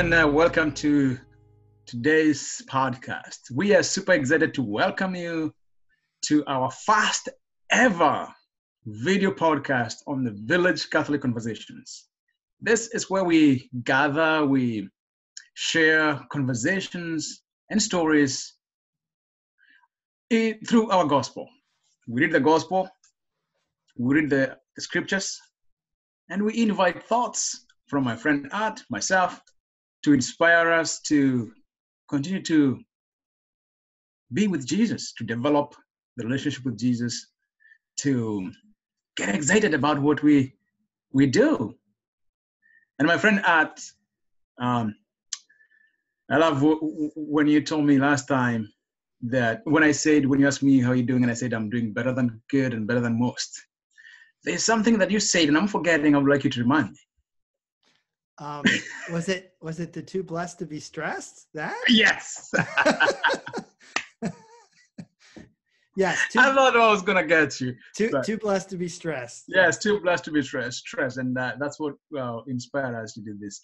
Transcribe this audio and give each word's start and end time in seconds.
and 0.00 0.14
uh, 0.14 0.26
welcome 0.26 0.72
to 0.72 1.18
today's 1.84 2.62
podcast. 2.70 3.50
We 3.54 3.74
are 3.74 3.82
super 3.82 4.12
excited 4.12 4.54
to 4.54 4.62
welcome 4.62 5.14
you 5.14 5.52
to 6.24 6.42
our 6.46 6.70
first 6.70 7.28
ever 7.70 8.26
video 8.86 9.30
podcast 9.30 9.96
on 10.06 10.24
the 10.24 10.30
Village 10.30 10.88
Catholic 10.88 11.20
Conversations. 11.20 12.08
This 12.62 12.88
is 12.94 13.10
where 13.10 13.24
we 13.24 13.68
gather, 13.84 14.46
we 14.46 14.88
share 15.52 16.18
conversations 16.32 17.42
and 17.68 17.82
stories 17.82 18.54
through 20.30 20.90
our 20.90 21.04
gospel. 21.04 21.46
We 22.08 22.22
read 22.22 22.32
the 22.32 22.40
gospel, 22.40 22.88
we 23.98 24.14
read 24.14 24.30
the 24.30 24.56
scriptures, 24.78 25.38
and 26.30 26.42
we 26.42 26.56
invite 26.56 27.02
thoughts 27.02 27.66
from 27.86 28.04
my 28.04 28.16
friend 28.16 28.48
Art, 28.50 28.80
myself, 28.88 29.42
to 30.02 30.12
inspire 30.12 30.70
us 30.70 31.00
to 31.02 31.52
continue 32.08 32.42
to 32.42 32.80
be 34.32 34.46
with 34.46 34.66
Jesus, 34.66 35.12
to 35.14 35.24
develop 35.24 35.74
the 36.16 36.24
relationship 36.24 36.64
with 36.64 36.78
Jesus, 36.78 37.26
to 38.00 38.50
get 39.16 39.34
excited 39.34 39.74
about 39.74 40.00
what 40.00 40.22
we 40.22 40.54
we 41.12 41.26
do. 41.26 41.74
And 42.98 43.08
my 43.08 43.18
friend 43.18 43.40
at 43.46 43.80
um, 44.58 44.94
I 46.30 46.36
love 46.36 46.56
w- 46.56 47.10
when 47.16 47.46
you 47.46 47.60
told 47.60 47.84
me 47.86 47.98
last 47.98 48.28
time 48.28 48.72
that 49.22 49.62
when 49.64 49.82
I 49.82 49.92
said 49.92 50.26
when 50.26 50.40
you 50.40 50.46
asked 50.46 50.62
me 50.62 50.80
how 50.80 50.92
you're 50.92 51.06
doing, 51.06 51.22
and 51.24 51.30
I 51.30 51.34
said 51.34 51.52
I'm 51.52 51.70
doing 51.70 51.92
better 51.92 52.12
than 52.12 52.40
good 52.48 52.72
and 52.72 52.86
better 52.86 53.00
than 53.00 53.18
most. 53.18 53.60
There's 54.44 54.64
something 54.64 54.96
that 54.98 55.10
you 55.10 55.20
said, 55.20 55.48
and 55.48 55.58
I'm 55.58 55.68
forgetting. 55.68 56.14
I 56.14 56.18
would 56.18 56.30
like 56.30 56.44
you 56.44 56.50
to 56.50 56.60
remind 56.60 56.92
me. 56.92 56.98
Um, 58.40 58.64
was 59.12 59.28
it 59.28 59.54
was 59.60 59.80
it 59.80 59.92
the 59.92 60.00
too 60.00 60.22
blessed 60.22 60.58
to 60.60 60.66
be 60.66 60.80
stressed? 60.80 61.48
That 61.52 61.76
yes. 61.88 62.50
yes. 65.96 66.18
Too, 66.32 66.38
I 66.38 66.54
thought 66.54 66.74
I 66.74 66.90
was 66.90 67.02
gonna 67.02 67.26
get 67.26 67.60
you. 67.60 67.74
Too 67.94 68.10
too 68.24 68.38
blessed 68.38 68.70
to 68.70 68.78
be 68.78 68.88
stressed. 68.88 69.44
Yes, 69.48 69.76
too 69.76 70.00
blessed 70.00 70.24
to 70.24 70.30
be 70.30 70.40
stressed. 70.42 70.78
Stress, 70.78 71.18
and 71.18 71.36
uh, 71.36 71.52
that's 71.60 71.78
what 71.78 71.96
well, 72.10 72.44
inspired 72.48 72.94
us 72.94 73.12
to 73.12 73.20
do 73.20 73.36
this 73.38 73.60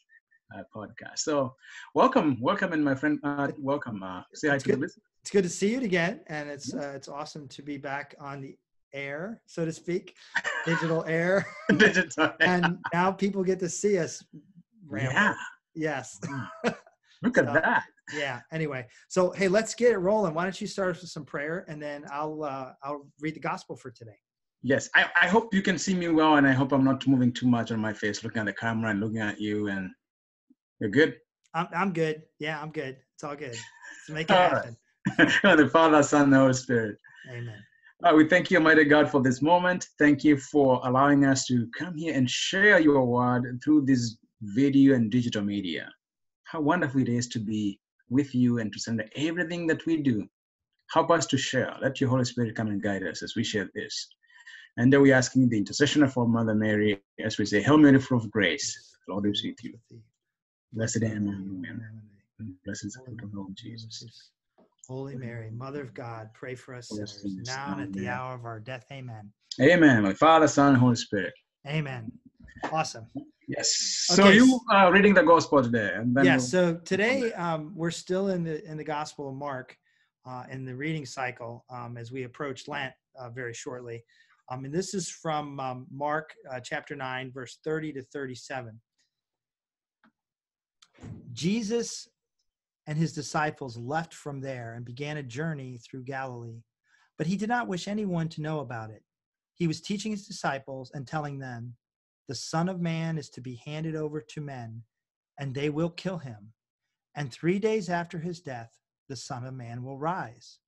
uh, 0.54 0.62
podcast. 0.74 1.20
So, 1.20 1.54
welcome, 1.94 2.36
welcome, 2.42 2.74
and 2.74 2.84
my 2.84 2.94
friend, 2.94 3.18
uh, 3.24 3.48
welcome. 3.58 4.02
Uh, 4.02 4.24
say 4.34 4.48
hi 4.48 4.58
to 4.58 4.76
good. 4.76 4.82
It's 4.82 5.30
good 5.30 5.44
to 5.44 5.48
see 5.48 5.72
you 5.72 5.80
again, 5.80 6.20
and 6.26 6.50
it's 6.50 6.74
uh, 6.74 6.92
it's 6.94 7.08
awesome 7.08 7.48
to 7.48 7.62
be 7.62 7.78
back 7.78 8.14
on 8.20 8.42
the 8.42 8.58
air, 8.92 9.40
so 9.46 9.64
to 9.64 9.72
speak, 9.72 10.16
digital 10.66 11.02
air. 11.06 11.46
digital 11.78 12.24
air. 12.26 12.36
and 12.40 12.78
now 12.92 13.10
people 13.10 13.42
get 13.42 13.58
to 13.60 13.70
see 13.70 13.96
us 13.96 14.22
ramble. 14.88 15.12
Yeah. 15.12 15.34
Yes. 15.74 16.18
Look 17.22 17.38
at 17.38 17.46
so, 17.46 17.52
that. 17.54 17.84
Yeah. 18.14 18.40
Anyway, 18.52 18.86
so 19.08 19.30
hey, 19.30 19.48
let's 19.48 19.74
get 19.74 19.92
it 19.92 19.98
rolling. 19.98 20.34
Why 20.34 20.44
don't 20.44 20.60
you 20.60 20.66
start 20.66 20.96
us 20.96 21.02
with 21.02 21.10
some 21.10 21.24
prayer, 21.24 21.64
and 21.68 21.82
then 21.82 22.04
I'll 22.12 22.44
uh, 22.44 22.72
I'll 22.82 23.06
read 23.20 23.34
the 23.34 23.40
gospel 23.40 23.76
for 23.76 23.90
today. 23.90 24.16
Yes, 24.62 24.88
I, 24.94 25.06
I 25.20 25.28
hope 25.28 25.54
you 25.54 25.62
can 25.62 25.78
see 25.78 25.94
me 25.94 26.08
well, 26.08 26.36
and 26.36 26.46
I 26.46 26.52
hope 26.52 26.72
I'm 26.72 26.84
not 26.84 27.06
moving 27.06 27.32
too 27.32 27.46
much 27.46 27.70
on 27.70 27.78
my 27.78 27.92
face, 27.92 28.24
looking 28.24 28.40
at 28.40 28.46
the 28.46 28.52
camera 28.52 28.90
and 28.90 29.00
looking 29.00 29.20
at 29.20 29.40
you. 29.40 29.68
And 29.68 29.90
you're 30.80 30.90
good. 30.90 31.16
I'm 31.54 31.68
I'm 31.74 31.92
good. 31.92 32.22
Yeah, 32.38 32.60
I'm 32.60 32.70
good. 32.70 32.96
It's 33.14 33.24
all 33.24 33.36
good. 33.36 33.56
Let's 34.08 34.10
make 34.10 34.30
it 34.30 34.34
happen. 34.34 34.76
The 35.56 35.68
Father, 35.72 36.02
Son, 36.02 36.30
the 36.30 36.38
Holy 36.38 36.52
Spirit. 36.52 36.96
Amen. 37.30 37.62
Uh, 38.02 38.12
we 38.14 38.28
thank 38.28 38.50
you, 38.50 38.58
Almighty 38.58 38.84
God, 38.84 39.10
for 39.10 39.22
this 39.22 39.40
moment. 39.40 39.86
Thank 39.98 40.22
you 40.24 40.36
for 40.36 40.80
allowing 40.84 41.24
us 41.24 41.46
to 41.46 41.66
come 41.78 41.96
here 41.96 42.14
and 42.14 42.28
share 42.28 42.78
your 42.78 43.06
word 43.06 43.58
through 43.64 43.86
this 43.86 44.18
video 44.40 44.94
and 44.94 45.10
digital 45.10 45.42
media. 45.42 45.88
How 46.44 46.60
wonderful 46.60 47.00
it 47.00 47.08
is 47.08 47.28
to 47.28 47.38
be 47.38 47.80
with 48.08 48.34
you 48.34 48.58
and 48.58 48.72
to 48.72 48.78
send 48.78 49.02
everything 49.16 49.66
that 49.66 49.84
we 49.86 49.96
do. 49.98 50.26
Help 50.92 51.10
us 51.10 51.26
to 51.26 51.36
share. 51.36 51.74
Let 51.82 52.00
your 52.00 52.10
Holy 52.10 52.24
Spirit 52.24 52.54
come 52.54 52.68
and 52.68 52.82
guide 52.82 53.02
us 53.02 53.22
as 53.22 53.34
we 53.34 53.42
share 53.42 53.68
this. 53.74 54.08
And 54.76 54.92
then 54.92 55.02
we're 55.02 55.14
asking 55.14 55.48
the 55.48 55.58
intercession 55.58 56.02
of 56.02 56.16
our 56.16 56.26
Mother 56.26 56.54
Mary 56.54 57.00
as 57.24 57.38
we 57.38 57.46
say, 57.46 57.62
Hail 57.62 57.78
Mary, 57.78 57.98
full 57.98 58.18
of 58.18 58.30
grace, 58.30 58.96
the 59.06 59.12
Lord 59.12 59.26
is 59.26 59.42
with 59.44 59.56
you. 59.64 59.74
Blessed 60.72 61.02
am 61.02 61.26
you, 61.26 62.46
Blessed 62.64 62.84
is 62.84 62.94
the 62.94 63.12
of 63.12 63.16
the 63.18 63.36
Lord 63.36 63.56
Jesus. 63.56 64.30
Holy 64.86 65.16
Mary, 65.16 65.50
Mother 65.50 65.80
of 65.80 65.94
God, 65.94 66.28
pray 66.34 66.54
for 66.54 66.74
us 66.74 66.88
sinners, 66.88 67.46
now 67.46 67.72
and 67.72 67.82
at 67.82 67.92
the 67.92 68.08
hour 68.08 68.34
of 68.34 68.44
our 68.44 68.60
death. 68.60 68.84
Amen. 68.92 69.32
Amen. 69.60 70.02
My 70.02 70.12
Father, 70.12 70.46
Son, 70.46 70.68
and 70.68 70.76
Holy 70.76 70.96
Spirit. 70.96 71.32
Amen. 71.66 72.12
Awesome. 72.70 73.06
Yes. 73.48 74.06
So 74.08 74.24
okay. 74.24 74.34
you 74.34 74.60
are 74.70 74.92
reading 74.92 75.14
the 75.14 75.22
gospel 75.22 75.62
today, 75.62 75.92
and 75.94 76.14
then 76.14 76.24
yeah. 76.24 76.36
We'll 76.36 76.40
so 76.40 76.74
today 76.84 77.32
um, 77.34 77.72
we're 77.76 77.92
still 77.92 78.28
in 78.28 78.42
the 78.42 78.64
in 78.68 78.76
the 78.76 78.84
Gospel 78.84 79.28
of 79.28 79.36
Mark, 79.36 79.76
uh, 80.28 80.44
in 80.50 80.64
the 80.64 80.74
reading 80.74 81.06
cycle 81.06 81.64
um, 81.70 81.96
as 81.96 82.10
we 82.10 82.24
approach 82.24 82.66
Lent 82.66 82.92
uh, 83.18 83.30
very 83.30 83.54
shortly. 83.54 84.02
Um, 84.50 84.64
and 84.64 84.74
this 84.74 84.94
is 84.94 85.08
from 85.08 85.60
um, 85.60 85.86
Mark 85.92 86.34
uh, 86.50 86.58
chapter 86.60 86.96
nine, 86.96 87.30
verse 87.32 87.58
thirty 87.62 87.92
to 87.92 88.02
thirty-seven. 88.02 88.80
Jesus 91.32 92.08
and 92.88 92.98
his 92.98 93.12
disciples 93.12 93.76
left 93.76 94.14
from 94.14 94.40
there 94.40 94.74
and 94.74 94.84
began 94.84 95.18
a 95.18 95.22
journey 95.22 95.78
through 95.78 96.02
Galilee, 96.02 96.62
but 97.18 97.26
he 97.26 97.36
did 97.36 97.48
not 97.48 97.68
wish 97.68 97.86
anyone 97.86 98.28
to 98.30 98.42
know 98.42 98.60
about 98.60 98.90
it. 98.90 99.02
He 99.54 99.66
was 99.66 99.80
teaching 99.80 100.10
his 100.10 100.26
disciples 100.26 100.90
and 100.94 101.06
telling 101.06 101.38
them 101.38 101.74
the 102.28 102.34
Son 102.34 102.68
of 102.68 102.80
Man 102.80 103.18
is 103.18 103.30
to 103.30 103.40
be 103.40 103.60
handed 103.64 103.94
over 103.94 104.20
to 104.20 104.40
men, 104.40 104.82
and 105.38 105.54
they 105.54 105.70
will 105.70 105.90
kill 105.90 106.18
him. 106.18 106.52
And 107.14 107.32
three 107.32 107.58
days 107.58 107.88
after 107.88 108.18
his 108.18 108.40
death, 108.40 108.76
the 109.08 109.16
Son 109.16 109.44
of 109.44 109.54
Man 109.54 109.84
will 109.84 109.98
rise. 109.98 110.58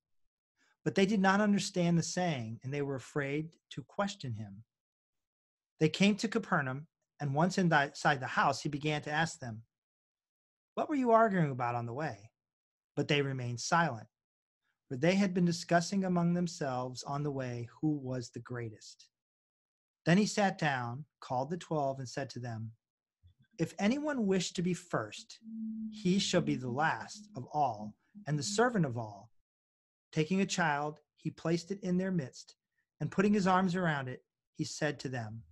But 0.84 0.94
they 0.94 1.06
did 1.06 1.20
not 1.20 1.41
understand 1.41 1.98
the 1.98 2.02
saying, 2.02 2.60
and 2.62 2.72
they 2.72 2.82
were 2.82 2.94
afraid 2.94 3.50
to 3.70 3.82
question 3.82 4.34
him. 4.34 4.62
They 5.80 5.88
came 5.88 6.14
to 6.16 6.28
Capernaum, 6.28 6.86
and 7.20 7.34
once 7.34 7.58
inside 7.58 8.20
the 8.20 8.26
house, 8.26 8.62
he 8.62 8.68
began 8.68 9.02
to 9.02 9.10
ask 9.10 9.41
them, 9.41 9.62
What 10.74 10.88
were 10.88 10.94
you 10.94 11.10
arguing 11.10 11.50
about 11.50 11.74
on 11.74 11.86
the 11.86 11.92
way? 11.92 12.30
But 12.97 13.08
they 13.08 13.22
remained 13.22 13.60
silent, 13.60 14.06
for 14.88 14.97
they 14.97 15.16
had 15.16 15.34
been 15.34 15.44
discussing 15.44 16.04
among 16.04 16.34
themselves 16.34 17.02
on 17.02 17.22
the 17.22 17.30
way 17.30 17.68
who 17.80 17.91
was 17.97 18.30
the 18.30 18.41
greatest. 18.41 19.08
Then 20.08 20.16
he 20.16 20.24
sat 20.24 20.56
down, 20.56 21.04
called 21.20 21.50
the 21.50 21.58
twelve, 21.58 21.98
and 21.98 22.08
said 22.08 22.30
to 22.30 22.38
them, 22.38 22.70
If 23.58 23.74
anyone 23.78 24.26
wish 24.26 24.52
to 24.52 24.62
be 24.62 24.72
first, 24.72 25.38
he 25.91 26.19
shall 26.19 26.41
be 26.41 26.54
the 26.54 26.70
last 26.70 27.28
of 27.36 27.44
all 27.52 27.94
and 28.26 28.38
the 28.38 28.42
servant 28.42 28.86
of 28.86 28.97
all. 28.97 29.30
Taking 30.10 30.41
a 30.41 30.47
child, 30.47 31.00
he 31.18 31.30
placed 31.30 31.70
it 31.72 31.78
in 31.82 31.98
their 31.98 32.10
midst, 32.10 32.56
and 33.02 33.10
putting 33.10 33.34
his 33.34 33.47
arms 33.47 33.76
around 33.76 34.08
it, 34.08 34.24
he 34.54 34.64
said 34.64 34.98
to 35.00 35.10
them, 35.10 35.42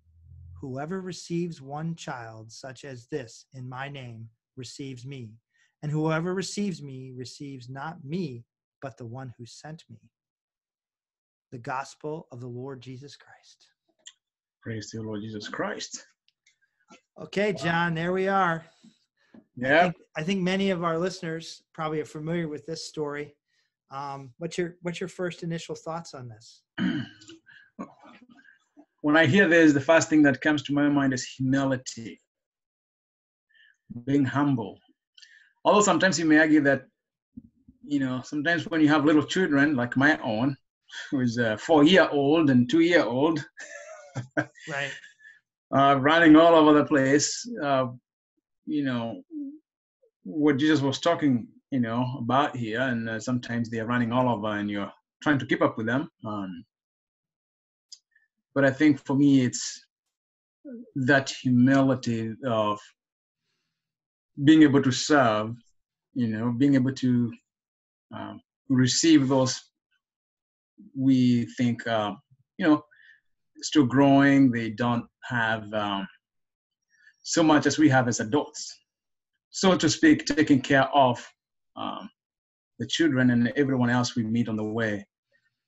Whoever 0.62 1.02
receives 1.02 1.60
one 1.60 1.94
child 1.94 2.50
such 2.50 2.86
as 2.86 3.08
this 3.08 3.44
in 3.52 3.68
my 3.68 3.90
name 3.90 4.30
receives 4.56 5.04
me, 5.04 5.34
and 5.82 5.92
whoever 5.92 6.32
receives 6.32 6.80
me 6.80 7.12
receives 7.14 7.68
not 7.68 8.02
me, 8.06 8.46
but 8.80 8.96
the 8.96 9.04
one 9.04 9.34
who 9.36 9.44
sent 9.44 9.84
me. 9.90 10.00
The 11.52 11.58
gospel 11.58 12.26
of 12.32 12.40
the 12.40 12.48
Lord 12.48 12.80
Jesus 12.80 13.16
Christ. 13.16 13.68
Praise 14.66 14.90
the 14.90 15.00
Lord 15.00 15.20
Jesus 15.20 15.46
Christ. 15.46 16.04
Okay, 17.22 17.52
John, 17.52 17.94
there 17.94 18.12
we 18.12 18.26
are. 18.26 18.64
Yeah. 19.54 19.78
I 19.78 19.82
think, 19.82 19.94
I 20.16 20.22
think, 20.24 20.42
many 20.42 20.70
of 20.70 20.82
our 20.82 20.98
listeners 20.98 21.62
probably 21.72 22.00
are 22.00 22.04
familiar 22.04 22.48
with 22.48 22.66
this 22.66 22.88
story. 22.88 23.36
Um, 23.92 24.32
what's 24.38 24.58
your 24.58 24.74
what's 24.82 24.98
your 24.98 25.08
first 25.08 25.44
initial 25.44 25.76
thoughts 25.76 26.14
on 26.14 26.28
this? 26.28 26.62
when 29.02 29.16
I 29.16 29.26
hear 29.26 29.48
this, 29.48 29.72
the 29.72 29.80
first 29.80 30.10
thing 30.10 30.24
that 30.24 30.40
comes 30.40 30.64
to 30.64 30.72
my 30.72 30.88
mind 30.88 31.14
is 31.14 31.22
humility, 31.22 32.20
being 34.04 34.24
humble. 34.24 34.80
Although 35.64 35.82
sometimes 35.82 36.18
you 36.18 36.24
may 36.24 36.38
argue 36.38 36.62
that, 36.62 36.86
you 37.86 38.00
know, 38.00 38.20
sometimes 38.24 38.66
when 38.66 38.80
you 38.80 38.88
have 38.88 39.04
little 39.04 39.22
children 39.22 39.76
like 39.76 39.96
my 39.96 40.18
own, 40.24 40.56
who 41.12 41.20
is 41.20 41.38
a 41.38 41.56
four-year-old 41.56 42.50
and 42.50 42.68
two-year-old, 42.68 43.46
right. 44.68 44.90
Uh, 45.76 45.96
running 46.00 46.36
all 46.36 46.54
over 46.54 46.78
the 46.78 46.84
place. 46.84 47.44
Uh, 47.60 47.86
you 48.66 48.84
know, 48.84 49.20
what 50.22 50.58
Jesus 50.58 50.80
was 50.80 51.00
talking, 51.00 51.48
you 51.72 51.80
know, 51.80 52.06
about 52.20 52.56
here, 52.56 52.82
and 52.82 53.08
uh, 53.08 53.18
sometimes 53.18 53.68
they're 53.68 53.84
running 53.84 54.12
all 54.12 54.28
over, 54.28 54.58
and 54.58 54.70
you're 54.70 54.92
trying 55.24 55.40
to 55.40 55.44
keep 55.44 55.62
up 55.62 55.76
with 55.76 55.86
them. 55.86 56.08
Um, 56.24 56.64
but 58.54 58.64
I 58.64 58.70
think 58.70 59.04
for 59.04 59.16
me, 59.16 59.44
it's 59.44 59.84
that 60.94 61.30
humility 61.30 62.32
of 62.46 62.78
being 64.44 64.62
able 64.62 64.82
to 64.82 64.92
serve, 64.92 65.54
you 66.14 66.28
know, 66.28 66.52
being 66.52 66.74
able 66.74 66.92
to 66.92 67.32
um, 68.14 68.40
receive 68.68 69.28
those 69.28 69.60
we 70.96 71.46
think, 71.56 71.86
uh, 71.86 72.12
you 72.58 72.66
know, 72.66 72.84
still 73.62 73.86
growing. 73.86 74.50
They 74.50 74.70
don't 74.70 75.06
have 75.24 75.72
um, 75.74 76.06
so 77.22 77.42
much 77.42 77.66
as 77.66 77.78
we 77.78 77.88
have 77.88 78.08
as 78.08 78.20
adults. 78.20 78.72
so 79.50 79.76
to 79.76 79.88
speak, 79.88 80.26
taking 80.26 80.60
care 80.60 80.88
of 80.94 81.26
um, 81.76 82.10
the 82.78 82.86
children 82.86 83.30
and 83.30 83.52
everyone 83.56 83.90
else 83.90 84.14
we 84.14 84.22
meet 84.22 84.48
on 84.48 84.56
the 84.56 84.64
way. 84.64 85.06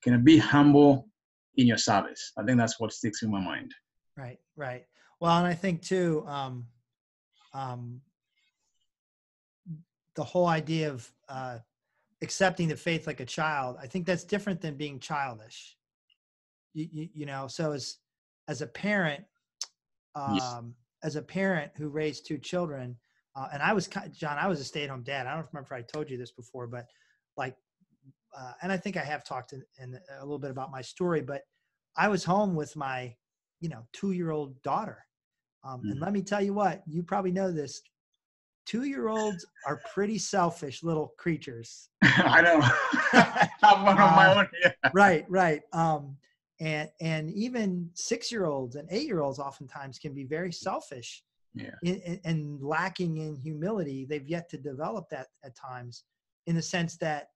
Can 0.02 0.22
be 0.24 0.38
humble 0.38 1.08
in 1.56 1.66
your 1.66 1.78
service? 1.78 2.32
I 2.38 2.44
think 2.44 2.58
that's 2.58 2.78
what 2.78 2.92
sticks 2.92 3.22
in 3.22 3.30
my 3.30 3.40
mind. 3.40 3.74
Right, 4.16 4.38
right. 4.56 4.84
Well, 5.20 5.36
and 5.38 5.46
I 5.46 5.54
think 5.54 5.82
too, 5.82 6.24
um, 6.26 6.66
um, 7.52 8.00
the 10.14 10.24
whole 10.24 10.46
idea 10.46 10.90
of 10.90 11.10
uh, 11.28 11.58
accepting 12.22 12.68
the 12.68 12.76
faith 12.76 13.06
like 13.06 13.20
a 13.20 13.24
child, 13.24 13.76
I 13.80 13.86
think 13.86 14.06
that's 14.06 14.24
different 14.24 14.60
than 14.60 14.76
being 14.76 15.00
childish. 15.00 15.77
You, 16.74 16.88
you, 16.92 17.08
you 17.14 17.26
know, 17.26 17.48
so 17.48 17.72
as 17.72 17.96
as 18.48 18.62
a 18.62 18.66
parent, 18.66 19.24
um, 20.14 20.34
yes. 20.34 20.62
as 21.02 21.16
a 21.16 21.22
parent 21.22 21.72
who 21.76 21.88
raised 21.88 22.26
two 22.26 22.38
children, 22.38 22.96
uh, 23.36 23.48
and 23.52 23.62
I 23.62 23.72
was 23.72 23.88
John, 23.88 24.38
I 24.38 24.48
was 24.48 24.60
a 24.60 24.64
stay-at-home 24.64 25.02
dad. 25.02 25.26
I 25.26 25.34
don't 25.34 25.46
remember 25.52 25.66
if 25.66 25.72
I 25.72 25.82
told 25.82 26.10
you 26.10 26.16
this 26.16 26.32
before, 26.32 26.66
but 26.66 26.86
like, 27.36 27.54
uh, 28.36 28.52
and 28.62 28.72
I 28.72 28.76
think 28.76 28.96
I 28.96 29.04
have 29.04 29.24
talked 29.24 29.52
in, 29.52 29.62
in 29.80 29.98
a 30.18 30.24
little 30.24 30.38
bit 30.38 30.50
about 30.50 30.70
my 30.70 30.82
story, 30.82 31.20
but 31.20 31.42
I 31.96 32.08
was 32.08 32.24
home 32.24 32.54
with 32.54 32.74
my, 32.76 33.14
you 33.60 33.68
know, 33.68 33.86
two-year-old 33.92 34.60
daughter, 34.62 34.98
um, 35.64 35.82
mm. 35.82 35.90
and 35.92 36.00
let 36.00 36.12
me 36.12 36.22
tell 36.22 36.42
you 36.42 36.54
what, 36.54 36.82
you 36.86 37.02
probably 37.02 37.32
know 37.32 37.50
this. 37.50 37.80
Two-year-olds 38.66 39.46
are 39.66 39.80
pretty 39.94 40.18
selfish 40.18 40.82
little 40.82 41.14
creatures. 41.18 41.88
I 42.02 42.42
know. 42.42 42.60
I'm 43.62 43.84
one 43.84 43.98
of 43.98 44.10
my 44.14 44.26
uh, 44.26 44.38
own. 44.40 44.48
Yeah. 44.62 44.72
Right, 44.92 45.24
right. 45.28 45.62
Um, 45.72 46.16
and 46.60 46.88
and 47.00 47.30
even 47.32 47.88
six-year-olds 47.94 48.76
and 48.76 48.88
eight-year-olds 48.90 49.38
oftentimes 49.38 49.98
can 49.98 50.14
be 50.14 50.24
very 50.24 50.52
selfish 50.52 51.22
yeah. 51.54 51.70
in, 51.82 52.20
and 52.24 52.62
lacking 52.62 53.18
in 53.18 53.36
humility. 53.36 54.06
They've 54.08 54.26
yet 54.26 54.48
to 54.50 54.58
develop 54.58 55.08
that 55.10 55.28
at 55.44 55.56
times, 55.56 56.04
in 56.46 56.56
the 56.56 56.62
sense 56.62 56.96
that 56.98 57.28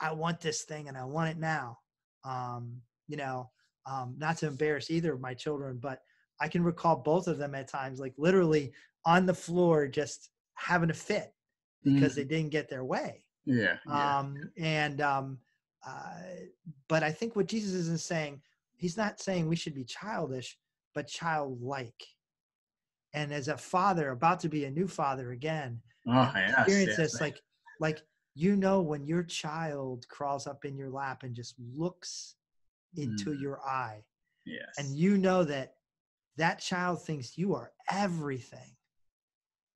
I 0.00 0.12
want 0.12 0.40
this 0.40 0.62
thing 0.64 0.88
and 0.88 0.96
I 0.96 1.04
want 1.04 1.30
it 1.30 1.38
now. 1.38 1.78
Um, 2.24 2.80
you 3.08 3.16
know, 3.16 3.50
um, 3.86 4.16
not 4.18 4.36
to 4.38 4.46
embarrass 4.48 4.90
either 4.90 5.12
of 5.12 5.20
my 5.20 5.34
children, 5.34 5.78
but 5.80 6.00
I 6.40 6.48
can 6.48 6.64
recall 6.64 6.96
both 6.96 7.28
of 7.28 7.38
them 7.38 7.54
at 7.54 7.68
times, 7.68 8.00
like 8.00 8.14
literally 8.18 8.72
on 9.04 9.26
the 9.26 9.34
floor, 9.34 9.86
just 9.86 10.30
having 10.54 10.90
a 10.90 10.94
fit 10.94 11.32
because 11.84 12.12
mm. 12.12 12.16
they 12.16 12.24
didn't 12.24 12.50
get 12.50 12.68
their 12.68 12.84
way. 12.84 13.24
Yeah. 13.44 13.76
yeah. 13.86 14.18
Um, 14.18 14.50
and 14.58 15.00
um, 15.00 15.38
uh, 15.86 16.18
but 16.88 17.04
I 17.04 17.12
think 17.12 17.36
what 17.36 17.46
Jesus 17.46 17.72
isn't 17.74 18.00
saying, 18.00 18.42
he's 18.76 18.96
not 18.96 19.20
saying 19.20 19.48
we 19.48 19.56
should 19.56 19.74
be 19.74 19.84
childish, 19.84 20.56
but 20.94 21.08
childlike 21.08 22.02
and 23.16 23.32
as 23.32 23.48
a 23.48 23.56
father 23.56 24.10
about 24.10 24.38
to 24.40 24.48
be 24.48 24.64
a 24.64 24.70
new 24.70 24.86
father 24.86 25.32
again 25.32 25.80
oh, 26.08 26.32
yes, 26.34 26.54
experience 26.58 26.88
yes. 26.90 27.12
this 27.12 27.20
like 27.20 27.40
like 27.80 28.02
you 28.34 28.54
know 28.54 28.80
when 28.80 29.04
your 29.06 29.22
child 29.22 30.06
crawls 30.08 30.46
up 30.46 30.64
in 30.64 30.76
your 30.76 30.90
lap 30.90 31.22
and 31.22 31.34
just 31.34 31.54
looks 31.74 32.36
into 32.96 33.30
mm. 33.30 33.40
your 33.40 33.60
eye 33.66 34.02
yes 34.44 34.74
and 34.78 34.96
you 34.96 35.18
know 35.18 35.42
that 35.42 35.74
that 36.36 36.60
child 36.60 37.02
thinks 37.02 37.36
you 37.36 37.54
are 37.54 37.72
everything 37.90 38.76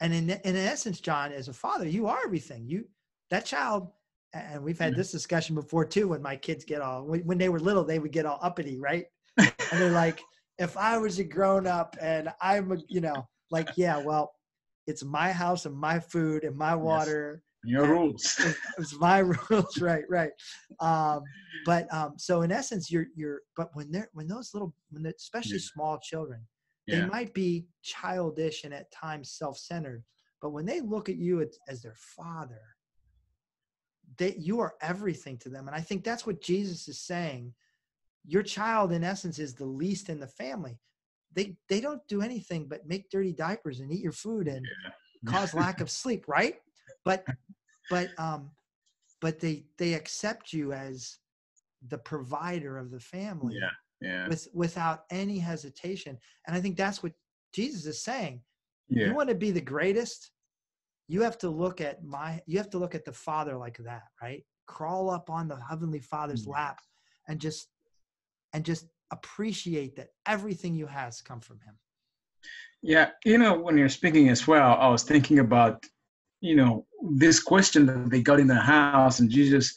and 0.01 0.13
in 0.13 0.31
in 0.31 0.57
essence 0.57 1.01
john 1.01 1.33
as 1.33 1.49
a 1.49 1.53
father 1.53 1.89
you 1.89 2.07
are 2.07 2.21
everything 2.25 2.69
you 2.69 2.85
that 3.31 3.45
child 3.45 3.91
and 4.33 4.63
we've 4.63 4.79
had 4.79 4.95
mm. 4.95 4.97
this 4.97 5.11
discussion 5.11 5.55
before 5.55 5.85
too 5.85 6.09
when 6.09 6.23
my 6.23 6.37
kids 6.37 6.65
get 6.65 6.81
all 6.81 7.05
when 7.05 7.39
they 7.39 7.49
were 7.49 7.61
little 7.61 7.85
they 7.85 7.99
would 7.99 8.13
get 8.13 8.27
all 8.27 8.39
uppity 8.43 8.79
right 8.79 9.07
and 9.39 9.53
they're 9.73 9.91
like 9.91 10.21
if 10.61 10.77
I 10.77 10.99
was 10.99 11.19
a 11.19 11.25
grown 11.25 11.67
up 11.67 11.97
and 12.01 12.29
I'm 12.41 12.71
a, 12.71 12.77
you 12.87 13.01
know, 13.01 13.27
like, 13.51 13.71
yeah, 13.77 13.97
well, 13.97 14.31
it's 14.87 15.03
my 15.03 15.33
house 15.33 15.65
and 15.65 15.75
my 15.75 15.99
food 15.99 16.45
and 16.45 16.55
my 16.55 16.75
water. 16.75 17.43
Yes. 17.65 17.73
Your 17.73 17.89
rules. 17.89 18.41
It's 18.79 18.99
my 18.99 19.19
rules, 19.51 19.81
right, 19.81 20.05
right. 20.09 20.31
Um, 20.81 21.23
but 21.65 21.93
um, 21.93 22.15
so 22.17 22.43
in 22.43 22.53
essence, 22.53 22.91
you're 22.91 23.07
you're. 23.15 23.41
But 23.57 23.71
when 23.75 23.91
they're 23.91 24.09
when 24.13 24.29
those 24.29 24.51
little, 24.55 24.75
when 24.91 25.05
especially 25.07 25.53
yeah. 25.53 25.71
small 25.75 25.99
children, 25.99 26.41
yeah. 26.87 27.01
they 27.01 27.07
might 27.07 27.35
be 27.35 27.67
childish 27.83 28.65
and 28.65 28.73
at 28.73 28.91
times 28.93 29.33
self-centered. 29.33 30.03
But 30.41 30.51
when 30.51 30.65
they 30.65 30.81
look 30.81 31.11
at 31.11 31.17
you 31.17 31.43
as, 31.43 31.59
as 31.69 31.83
their 31.83 31.97
father, 32.17 32.63
they 34.21 34.37
you 34.39 34.61
are 34.61 34.75
everything 34.83 35.39
to 35.39 35.49
them, 35.49 35.67
and 35.67 35.75
I 35.75 35.81
think 35.81 36.05
that's 36.05 36.27
what 36.27 36.43
Jesus 36.43 36.87
is 36.89 37.01
saying. 37.01 37.55
Your 38.27 38.43
child 38.43 38.93
in 38.93 39.03
essence 39.03 39.39
is 39.39 39.55
the 39.55 39.65
least 39.65 40.11
in 40.11 40.21
the 40.21 40.27
family. 40.29 40.79
They 41.35 41.57
they 41.71 41.81
don't 41.81 42.07
do 42.07 42.21
anything 42.21 42.69
but 42.69 42.87
make 42.87 43.09
dirty 43.11 43.33
diapers 43.33 43.81
and 43.81 43.91
eat 43.91 44.03
your 44.03 44.13
food 44.13 44.47
and 44.47 44.67
yeah. 44.85 45.33
cause 45.33 45.55
lack 45.55 45.81
of 45.81 45.91
sleep 45.91 46.29
right? 46.29 46.57
But 47.05 47.25
but 47.91 48.11
um 48.19 48.51
but 49.23 49.41
they 49.41 49.65
they 49.79 49.95
accept 49.95 50.53
you 50.53 50.73
as 50.75 51.17
the 51.89 51.99
provider 51.99 52.77
of 52.77 52.91
the 52.91 53.01
family 53.01 53.57
yeah 53.59 53.71
yeah. 54.03 54.29
with 54.29 54.49
without 54.53 55.05
any 55.11 55.39
hesitation. 55.39 56.19
And 56.47 56.55
i 56.55 56.61
think 56.61 56.77
that's 56.77 57.03
what 57.03 57.13
jesus 57.55 57.87
is 57.87 58.05
saying. 58.05 58.43
Yeah. 58.89 59.07
you 59.07 59.15
want 59.15 59.31
to 59.31 59.35
be 59.35 59.51
the 59.51 59.61
greatest 59.61 60.31
you 61.13 61.23
have 61.23 61.39
to 61.39 61.51
look 61.51 61.81
at 61.81 62.05
my 62.05 62.41
you 62.47 62.59
have 62.59 62.71
to 62.71 62.79
look 62.79 62.95
at 62.95 63.05
the 63.05 63.13
father 63.13 63.57
like 63.57 63.79
that 63.79 64.05
right? 64.23 64.45
Crawl 64.67 65.11
up 65.11 65.29
on 65.31 65.49
the 65.49 65.59
heavenly 65.69 66.01
father's 66.01 66.47
mm. 66.47 66.53
lap 66.53 66.81
and 67.29 67.41
just 67.41 67.69
and 68.53 68.65
just 68.65 68.87
appreciate 69.13 69.97
that 69.97 70.09
everything 70.27 70.75
you 70.75 70.87
has 70.87 71.21
come 71.21 71.41
from 71.41 71.59
him. 71.61 71.75
Yeah 72.83 73.11
you 73.25 73.39
know 73.39 73.59
when 73.59 73.77
you're 73.77 73.89
speaking 74.01 74.29
as 74.31 74.47
well 74.47 74.77
i 74.81 74.89
was 74.89 75.03
thinking 75.03 75.41
about 75.41 75.85
you 76.41 76.57
know 76.57 76.87
this 77.13 77.39
question 77.39 77.85
that 77.87 78.11
they 78.11 78.23
got 78.23 78.41
in 78.41 78.47
the 78.47 78.55
house 78.77 79.21
and 79.21 79.29
jesus 79.29 79.75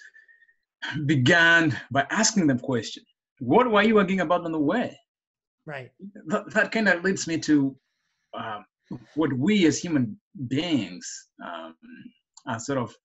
began 1.05 1.77
by 1.91 2.05
asking 2.09 2.47
them 2.47 2.59
question 2.59 3.03
what 3.39 3.69
were 3.69 3.83
you 3.83 3.97
arguing 3.97 4.21
about 4.21 4.45
on 4.45 4.51
the 4.51 4.59
way? 4.59 4.97
Right. 5.65 5.91
That, 6.27 6.49
that 6.51 6.71
kind 6.71 6.87
of 6.87 7.03
leads 7.03 7.27
me 7.27 7.37
to 7.39 7.75
uh, 8.33 8.61
what 9.15 9.33
we 9.33 9.65
as 9.65 9.79
human 9.79 10.19
beings 10.47 11.27
um, 11.45 11.75
are 12.47 12.59
sort 12.59 12.79
of 12.79 12.95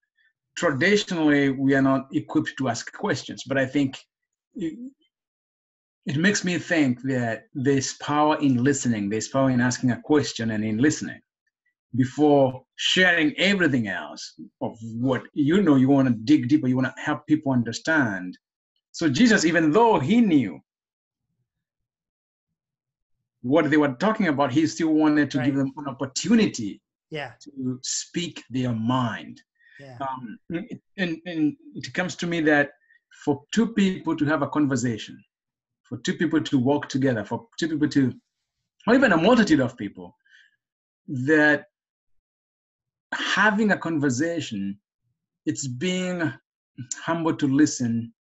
traditionally 0.57 1.51
we 1.51 1.75
are 1.75 1.83
not 1.83 2.07
equipped 2.13 2.53
to 2.59 2.69
ask 2.69 2.93
questions 2.93 3.43
but 3.47 3.59
i 3.59 3.67
think 3.67 3.99
it 6.09 6.17
makes 6.17 6.43
me 6.43 6.57
think 6.59 7.03
that 7.03 7.45
there's 7.53 7.93
power 7.99 8.39
in 8.41 8.65
listening, 8.65 9.11
there's 9.11 9.29
power 9.29 9.51
in 9.51 9.61
asking 9.61 9.91
a 9.91 10.01
question 10.01 10.53
and 10.53 10.65
in 10.65 10.79
listening 10.79 11.21
before 11.97 12.63
sharing 12.77 13.39
everything 13.39 13.89
else 13.89 14.35
of 14.63 14.79
what 14.95 15.23
you 15.35 15.63
know 15.63 15.77
you 15.77 15.89
want 15.91 16.09
to 16.09 16.15
dig 16.15 16.49
deeper, 16.49 16.67
you 16.67 16.77
want 16.77 16.89
to 16.95 17.03
help 17.03 17.27
people 17.27 17.53
understand. 17.53 18.39
So, 18.93 19.11
Jesus, 19.11 19.45
even 19.45 19.71
though 19.71 19.99
he 19.99 20.23
knew 20.23 20.61
what 23.43 23.71
they 23.71 23.77
were 23.77 23.95
talking 23.95 24.29
about, 24.29 24.53
he 24.53 24.67
still 24.67 24.93
wanted 24.93 25.31
to 25.31 25.39
right. 25.39 25.47
give 25.47 25.57
them 25.57 25.73
an 25.77 25.87
opportunity 25.87 26.81
yeah. 27.11 27.33
to 27.43 27.79
speak 27.83 28.43
their 28.51 28.73
mind. 28.73 29.41
Yeah. 29.81 29.97
Um, 30.01 30.39
and, 30.97 31.19
and 31.25 31.57
it 31.75 31.95
comes 31.95 32.17
to 32.17 32.27
me 32.27 32.41
that 32.43 32.71
for 33.25 33.43
two 33.53 33.69
people 33.75 34.17
to 34.17 34.25
have 34.25 34.43
a 34.43 34.49
conversation, 34.49 35.23
for 35.85 35.99
two 35.99 36.15
people 36.15 36.41
to 36.41 36.59
work 36.59 36.89
together, 36.89 37.25
for 37.25 37.47
two 37.59 37.69
people 37.69 37.89
to, 37.89 38.13
or 38.87 38.95
even 38.95 39.13
a 39.13 39.17
multitude 39.17 39.61
of 39.61 39.77
people, 39.77 40.17
that 41.07 41.67
having 43.15 43.71
a 43.71 43.79
conversation, 43.79 44.79
it's 45.47 45.67
being 45.67 46.33
humble 47.03 47.35
to 47.35 47.47
listen, 47.47 48.13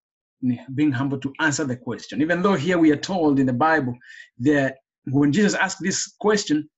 being 0.74 0.92
humble 0.92 1.18
to 1.18 1.32
answer 1.40 1.64
the 1.64 1.76
question. 1.76 2.22
Even 2.22 2.42
though 2.42 2.54
here 2.54 2.78
we 2.78 2.90
are 2.92 2.96
told 2.96 3.38
in 3.38 3.46
the 3.46 3.52
Bible 3.52 3.96
that 4.38 4.78
when 5.10 5.32
Jesus 5.32 5.54
asked 5.54 5.78
this 5.80 6.14
question, 6.20 6.68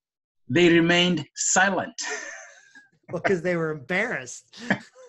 they 0.49 0.68
remained 0.68 1.25
silent. 1.34 1.94
because 3.12 3.42
they 3.42 3.56
were 3.56 3.70
embarrassed. 3.70 4.56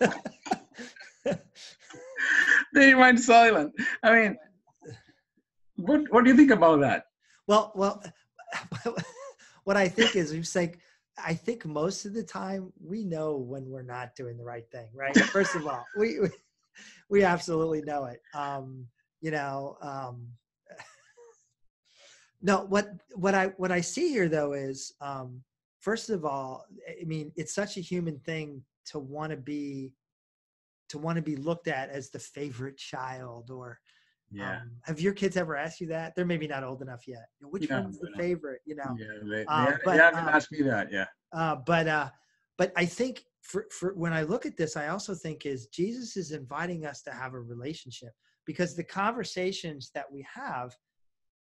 they 2.74 2.94
remained 2.94 3.20
silent. 3.20 3.72
I 4.02 4.14
mean, 4.14 4.36
what 5.76 6.02
What 6.10 6.24
do 6.24 6.30
you 6.30 6.36
think 6.36 6.50
about 6.50 6.80
that? 6.80 7.04
Well, 7.46 7.72
well, 7.74 8.02
what 9.64 9.76
I 9.76 9.88
think 9.88 10.16
is 10.16 10.32
we 10.32 10.42
say. 10.42 10.74
I 11.18 11.34
think 11.34 11.66
most 11.66 12.06
of 12.06 12.14
the 12.14 12.22
time 12.22 12.72
we 12.82 13.04
know 13.04 13.36
when 13.36 13.68
we're 13.68 13.82
not 13.82 14.16
doing 14.16 14.38
the 14.38 14.44
right 14.44 14.64
thing, 14.72 14.88
right? 14.94 15.14
First 15.26 15.54
of 15.54 15.66
all, 15.66 15.84
we, 15.96 16.20
we 16.20 16.30
we 17.10 17.22
absolutely 17.22 17.82
know 17.82 18.06
it. 18.06 18.20
Um, 18.34 18.86
you 19.20 19.30
know, 19.30 19.76
um, 19.82 20.28
no. 22.42 22.64
What 22.68 22.88
what 23.14 23.34
I 23.34 23.46
what 23.56 23.72
I 23.72 23.80
see 23.80 24.08
here 24.08 24.28
though 24.28 24.52
is, 24.52 24.92
um, 25.00 25.42
first 25.80 26.10
of 26.10 26.24
all, 26.24 26.64
I 26.88 27.04
mean, 27.04 27.32
it's 27.36 27.54
such 27.54 27.76
a 27.76 27.80
human 27.80 28.18
thing 28.18 28.62
to 28.86 28.98
want 28.98 29.30
to 29.30 29.36
be 29.36 29.92
to 30.88 30.98
want 30.98 31.16
to 31.16 31.22
be 31.22 31.36
looked 31.36 31.68
at 31.68 31.88
as 31.90 32.10
the 32.10 32.18
favorite 32.18 32.76
child 32.76 33.50
or 33.50 33.78
yeah. 34.32 34.60
Um, 34.62 34.70
have 34.84 35.00
your 35.00 35.12
kids 35.12 35.36
ever 35.36 35.56
asked 35.56 35.80
you 35.80 35.86
that? 35.88 36.14
They're 36.14 36.24
maybe 36.24 36.46
not 36.46 36.64
old 36.64 36.80
enough 36.80 37.06
yet. 37.06 37.26
Which 37.42 37.68
one's 37.68 37.98
the 37.98 38.10
favorite? 38.16 38.62
You 38.64 38.76
know. 38.76 38.96
Yeah, 38.98 39.06
they, 39.22 39.44
uh, 39.46 39.66
they, 39.66 39.76
but, 39.84 39.92
they 39.92 39.98
haven't 39.98 40.20
um, 40.20 40.28
asked 40.28 40.50
me 40.50 40.62
that. 40.62 40.90
Yeah. 40.90 41.04
Uh, 41.32 41.56
but 41.56 41.86
uh, 41.86 42.08
but 42.56 42.72
I 42.76 42.86
think 42.86 43.24
for, 43.42 43.66
for 43.70 43.94
when 43.94 44.12
I 44.12 44.22
look 44.22 44.46
at 44.46 44.56
this, 44.56 44.76
I 44.76 44.88
also 44.88 45.14
think 45.14 45.46
is 45.46 45.66
Jesus 45.66 46.16
is 46.16 46.32
inviting 46.32 46.86
us 46.86 47.02
to 47.02 47.10
have 47.10 47.34
a 47.34 47.40
relationship 47.40 48.12
because 48.46 48.74
the 48.74 48.84
conversations 48.84 49.90
that 49.94 50.10
we 50.10 50.24
have, 50.32 50.74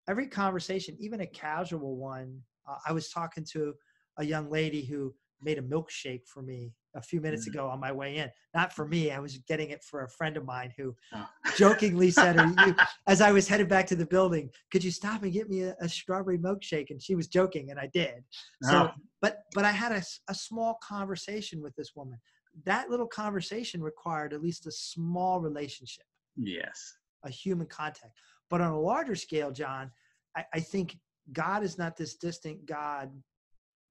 every 0.10 0.27
conversation, 0.27 0.96
even 1.00 1.22
a 1.22 1.27
casual 1.27 1.96
one, 1.98 2.41
uh, 2.67 2.75
I 2.88 2.91
was 2.91 3.10
talking 3.10 3.46
to 3.53 3.74
a 4.17 4.25
young 4.25 4.50
lady 4.50 4.84
who 4.86 5.13
made 5.41 5.58
a 5.58 5.62
milkshake 5.62 6.27
for 6.27 6.41
me 6.43 6.74
a 6.96 7.01
few 7.01 7.22
minutes 7.22 7.46
Mm. 7.46 7.53
ago 7.53 7.67
on 7.70 7.79
my 7.79 7.91
way 7.91 8.17
in. 8.17 8.29
Not 8.53 8.74
for 8.74 8.88
me, 8.88 9.12
I 9.12 9.20
was 9.20 9.38
getting 9.48 9.70
it 9.70 9.84
for 9.84 10.03
a 10.03 10.10
friend 10.10 10.38
of 10.38 10.46
mine 10.46 10.72
who 10.77 10.96
Oh. 11.13 11.27
jokingly 11.58 12.12
said, 12.12 12.36
you, 12.58 12.75
as 13.08 13.22
I 13.22 13.31
was 13.31 13.48
headed 13.48 13.67
back 13.67 13.88
to 13.88 13.96
the 13.96 14.05
building, 14.05 14.50
could 14.72 14.84
you 14.84 14.91
stop 14.91 15.24
and 15.24 15.31
get 15.34 15.50
me 15.50 15.62
a, 15.63 15.75
a 15.81 15.89
strawberry 15.89 16.38
milkshake? 16.38 16.89
And 16.89 17.01
she 17.01 17.15
was 17.15 17.27
joking, 17.27 17.72
and 17.72 17.79
I 17.79 17.88
did. 17.93 18.24
So, 18.62 18.77
Oh, 18.84 18.91
but 19.22 19.39
but 19.53 19.65
I 19.65 19.72
had 19.72 19.91
a 20.27 20.34
small 20.36 20.77
conversation 20.84 21.62
with 21.62 21.75
this 21.75 21.96
woman. 21.96 22.20
That 22.65 22.89
little 22.89 23.08
conversation 23.08 23.81
required 23.81 24.34
at 24.34 24.41
least 24.41 24.67
a 24.67 24.72
small 24.72 25.39
relationship, 25.39 26.05
yes. 26.36 26.98
a 27.24 27.29
human 27.29 27.67
contact. 27.67 28.13
But 28.51 28.60
on 28.62 28.74
a 28.74 28.79
larger 28.79 29.15
scale, 29.15 29.50
John, 29.50 29.89
I, 30.36 30.46
I 30.53 30.60
think 30.60 31.00
God 31.31 31.63
is 31.63 31.77
not 31.77 31.96
this 31.96 32.15
distant 32.15 32.65
God. 32.65 33.10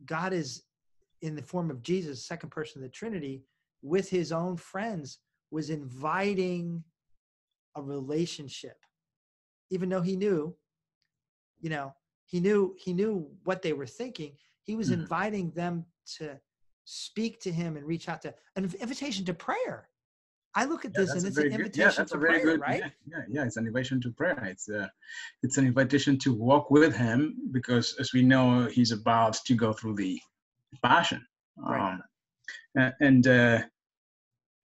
God 0.05 0.35
is 0.35 0.65
in 1.23 1.35
the 1.35 1.43
form 1.43 1.71
of 1.71 1.83
Jesus, 1.83 2.27
second 2.27 2.51
person 2.51 2.81
of 2.81 2.83
the 2.83 2.91
Trinity, 2.91 3.43
with 3.83 4.09
his 4.11 4.33
own 4.33 4.57
friends, 4.57 5.19
was 5.51 5.71
inviting 5.71 6.85
a 7.75 7.83
relationship. 7.83 8.77
Even 9.71 9.89
though 9.89 10.03
he 10.03 10.15
knew, 10.15 10.55
you 11.61 11.71
know, 11.71 11.95
he 12.27 12.39
knew 12.39 12.75
he 12.79 12.93
knew 12.93 13.31
what 13.45 13.63
they 13.63 13.73
were 13.73 13.87
thinking. 13.87 14.37
He 14.63 14.77
was 14.77 14.91
Mhm. 14.91 15.01
inviting 15.01 15.51
them 15.53 15.87
to 16.19 16.39
speak 16.85 17.41
to 17.41 17.53
him 17.53 17.77
and 17.77 17.87
reach 17.87 18.09
out 18.09 18.21
to 18.23 18.35
an 18.57 18.65
invitation 18.65 19.25
to 19.25 19.35
prayer. 19.35 19.89
I 20.55 20.65
look 20.65 20.85
at 20.85 20.93
Yeah, 20.95 21.01
this 21.03 21.11
and 21.15 21.25
it's 21.27 21.37
an 21.37 21.45
good- 21.45 21.53
invitation 21.53 21.81
yeah, 21.81 21.93
that's 21.97 22.11
to 22.13 22.17
a 22.17 22.21
very 22.21 22.41
prayer, 22.41 22.45
good, 22.45 22.61
right? 22.61 22.81
Yeah, 22.81 22.91
yeah, 23.07 23.23
yeah, 23.29 23.45
it's 23.45 23.57
an 23.57 23.67
invitation 23.67 24.01
to 24.03 24.11
prayer. 24.11 24.43
It's 24.45 24.69
a, 24.69 24.91
it's 25.43 25.59
an 25.59 25.67
invitation 25.67 26.19
to 26.21 26.35
walk 26.35 26.71
with 26.71 26.95
him 26.95 27.37
because, 27.53 27.95
as 28.01 28.13
we 28.13 28.23
know, 28.23 28.67
he's 28.67 28.91
about 28.91 29.35
to 29.47 29.55
go 29.55 29.73
through 29.73 29.95
the 29.97 30.21
passion, 30.83 31.25
Right. 31.57 32.01
um, 32.77 32.93
and 33.01 33.27
uh, 33.27 33.63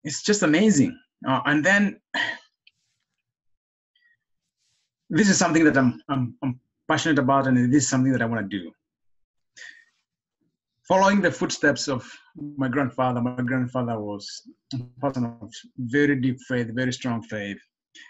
it's 0.04 0.22
just 0.22 0.42
amazing. 0.42 0.96
Uh, 1.26 1.40
and 1.46 1.64
then 1.64 2.00
this 5.10 5.28
is 5.28 5.36
something 5.38 5.64
that 5.64 5.76
I'm, 5.76 6.00
I'm 6.08 6.34
I'm 6.42 6.60
passionate 6.88 7.18
about, 7.18 7.46
and 7.48 7.72
this 7.72 7.84
is 7.84 7.88
something 7.88 8.12
that 8.12 8.22
I 8.22 8.26
want 8.26 8.48
to 8.48 8.58
do. 8.58 8.70
Following 10.92 11.22
the 11.22 11.32
footsteps 11.32 11.88
of 11.88 12.06
my 12.58 12.68
grandfather, 12.68 13.22
my 13.22 13.42
grandfather 13.42 13.98
was 13.98 14.42
a 14.74 14.78
person 15.00 15.24
of 15.40 15.50
very 15.78 16.20
deep 16.20 16.36
faith, 16.46 16.68
very 16.74 16.92
strong 16.92 17.22
faith. 17.22 17.56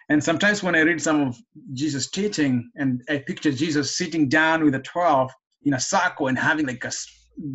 And 0.08 0.22
sometimes 0.22 0.64
when 0.64 0.74
I 0.74 0.80
read 0.80 1.00
some 1.00 1.20
of 1.20 1.36
Jesus' 1.74 2.10
teaching, 2.10 2.68
and 2.74 3.00
I 3.08 3.18
picture 3.18 3.52
Jesus 3.52 3.96
sitting 3.96 4.28
down 4.28 4.64
with 4.64 4.72
the 4.72 4.80
12 4.80 5.30
in 5.64 5.74
a 5.74 5.78
circle 5.78 6.26
and 6.26 6.36
having 6.36 6.66
like 6.66 6.84
a 6.84 6.90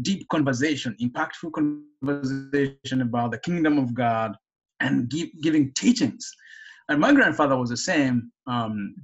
deep 0.02 0.26
conversation, 0.30 0.96
impactful 1.02 1.52
conversation 1.52 3.02
about 3.02 3.32
the 3.32 3.40
kingdom 3.40 3.78
of 3.80 3.94
God 3.94 4.34
and 4.80 5.10
give, 5.10 5.28
giving 5.44 5.74
teachings. 5.74 6.26
And 6.88 7.02
my 7.02 7.12
grandfather 7.12 7.58
was 7.58 7.70
the 7.70 7.76
same 7.76 8.32
um, 8.48 8.96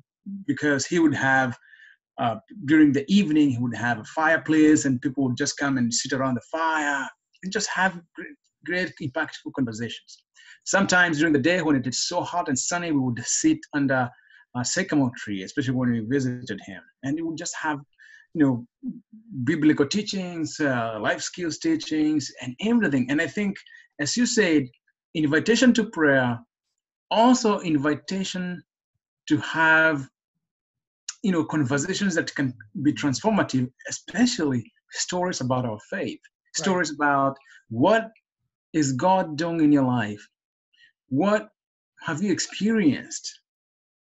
because 0.48 0.86
he 0.86 1.00
would 1.00 1.16
have 1.16 1.58
uh, 2.20 2.36
during 2.66 2.92
the 2.92 3.06
evening 3.12 3.50
he 3.50 3.58
would 3.58 3.76
have 3.76 4.00
a 4.00 4.04
fireplace 4.04 4.86
and 4.86 5.02
people 5.02 5.24
would 5.24 5.38
just 5.38 5.58
come 5.58 5.78
and 5.78 5.94
sit 5.94 6.14
around 6.14 6.36
the 6.36 6.42
fire 6.52 7.08
and 7.44 7.52
just 7.52 7.68
have 7.70 8.00
great, 8.16 8.36
great 8.66 8.94
impactful 9.02 9.52
conversations. 9.56 10.24
Sometimes 10.66 11.18
during 11.18 11.34
the 11.34 11.40
day 11.40 11.62
when 11.62 11.76
it 11.76 11.88
is 11.88 12.08
so 12.08 12.22
hot 12.22 12.48
and 12.48 12.58
sunny 12.58 12.92
we 12.92 13.00
would 13.00 13.20
sit 13.26 13.58
under 13.74 14.10
a 14.56 14.64
sycamore 14.64 15.12
tree 15.18 15.44
especially 15.44 15.74
when 15.74 15.92
we 15.92 16.00
visited 16.02 16.60
him. 16.66 16.82
And 17.04 17.16
we 17.16 17.24
would 17.24 17.38
just 17.38 17.56
have 17.62 17.80
you 18.36 18.44
know 18.46 18.68
biblical 19.44 19.88
teachings 19.88 20.60
uh, 20.60 20.98
life 21.00 21.22
skills 21.22 21.58
teachings 21.58 22.32
and 22.42 22.56
everything. 22.62 23.10
And 23.10 23.22
i 23.22 23.28
think 23.28 23.56
as 24.00 24.18
you 24.18 24.26
said 24.26 24.64
invitation 25.16 25.74
to 25.74 25.86
prayer 25.86 26.40
also 27.12 27.60
invitation 27.60 28.64
to 29.28 29.38
have 29.38 30.08
you 31.24 31.32
know 31.32 31.44
conversations 31.44 32.16
that 32.16 32.34
can 32.36 32.54
be 32.82 32.94
transformative 32.94 33.72
especially 33.88 34.72
stories 34.92 35.42
about 35.42 35.66
our 35.66 35.80
faith. 35.90 36.20
Stories 36.56 36.92
about 36.92 37.36
what 37.70 38.12
is 38.74 38.94
god 38.94 39.38
doing 39.38 39.62
in 39.62 39.72
your 39.72 39.86
life? 39.86 40.24
What 41.10 41.50
have 42.02 42.22
you 42.22 42.32
experienced 42.32 43.40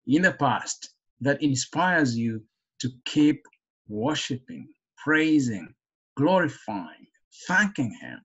in 0.06 0.22
the 0.22 0.32
past 0.32 0.94
that 1.20 1.42
inspires 1.42 2.16
you 2.16 2.42
to 2.80 2.90
keep 3.04 3.42
worshiping 3.88 4.68
praising 4.96 5.74
glorifying 6.16 7.06
thanking 7.46 7.96
him? 8.00 8.20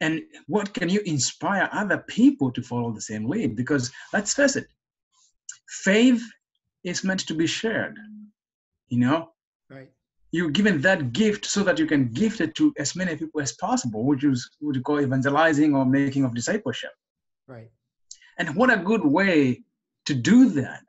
And 0.00 0.22
what 0.46 0.72
can 0.74 0.88
you 0.88 1.00
inspire 1.00 1.68
other 1.72 1.98
people 1.98 2.52
to 2.52 2.62
follow 2.62 2.92
the 2.92 3.00
same 3.00 3.26
lead? 3.26 3.56
Because 3.56 3.90
let's 4.12 4.34
face 4.34 4.56
it 4.56 4.68
faith 5.68 6.22
is 6.84 7.04
meant 7.04 7.20
to 7.26 7.34
be 7.34 7.46
shared 7.46 7.96
you 8.88 8.98
know 8.98 9.30
Right. 9.70 9.90
you're 10.32 10.50
given 10.50 10.80
that 10.82 11.12
gift 11.12 11.44
so 11.44 11.62
that 11.64 11.78
you 11.78 11.86
can 11.86 12.10
gift 12.12 12.40
it 12.40 12.54
to 12.54 12.72
as 12.78 12.96
many 12.96 13.16
people 13.16 13.40
as 13.40 13.52
possible 13.52 14.04
which 14.04 14.24
is 14.24 14.48
what 14.60 14.74
you 14.76 14.82
call 14.82 15.00
evangelizing 15.00 15.74
or 15.74 15.84
making 15.84 16.24
of 16.24 16.34
discipleship 16.34 16.90
Right. 17.46 17.70
and 18.38 18.54
what 18.56 18.72
a 18.72 18.76
good 18.76 19.04
way 19.04 19.62
to 20.06 20.14
do 20.14 20.48
that 20.50 20.82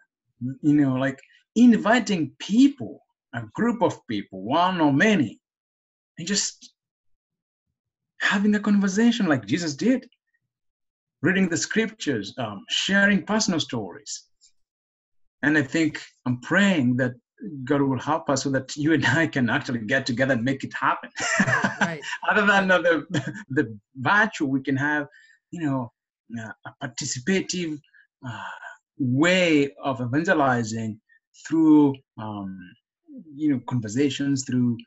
you 0.62 0.74
know 0.74 0.94
like 0.96 1.20
inviting 1.56 2.32
people 2.40 3.02
a 3.34 3.42
group 3.54 3.82
of 3.82 4.06
people 4.08 4.42
one 4.44 4.80
or 4.80 4.94
many 4.94 5.40
and 6.18 6.28
just 6.28 6.74
having 8.22 8.56
a 8.56 8.60
conversation 8.60 9.26
like 9.28 9.46
jesus 9.46 9.76
did 9.76 10.08
reading 11.22 11.50
the 11.50 11.58
scriptures 11.58 12.34
um, 12.38 12.64
sharing 12.70 13.26
personal 13.26 13.60
stories 13.60 14.24
and 15.44 15.58
i 15.58 15.62
think 15.62 16.02
i'm 16.26 16.40
praying 16.42 16.96
that 16.98 17.14
god 17.64 17.82
will 17.82 18.00
help 18.00 18.30
us 18.30 18.44
so 18.44 18.50
that 18.50 18.76
you 18.76 18.94
and 18.94 19.06
i 19.06 19.26
can 19.26 19.50
actually 19.50 19.80
get 19.80 20.06
together 20.06 20.34
and 20.34 20.44
make 20.44 20.64
it 20.64 20.74
happen 20.74 21.10
Right. 21.82 22.02
other 22.30 22.46
than 22.46 22.68
the 22.68 23.06
the 23.50 23.78
virtue 23.96 24.46
we 24.46 24.62
can 24.62 24.76
have 24.76 25.08
you 25.52 25.62
know 25.66 25.92
uh, 26.40 26.52
a 26.82 26.88
participative 26.88 27.80
uh, 28.28 28.44
way 29.00 29.74
of 29.84 30.02
evangelizing 30.02 31.00
through 31.48 31.96
um, 32.18 32.58
you 33.36 33.52
know 33.52 33.62
conversations 33.68 34.44
through 34.46 34.78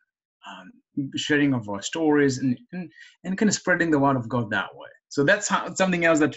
um, 0.48 0.72
sharing 1.16 1.54
of 1.54 1.68
our 1.68 1.82
stories 1.82 2.38
and, 2.38 2.58
and 2.72 2.90
and 3.24 3.38
kind 3.38 3.48
of 3.48 3.54
spreading 3.54 3.90
the 3.90 3.98
word 3.98 4.16
of 4.16 4.28
god 4.28 4.50
that 4.50 4.68
way 4.74 4.88
so 5.08 5.24
that's 5.24 5.48
how, 5.48 5.72
something 5.74 6.04
else 6.04 6.18
that 6.18 6.36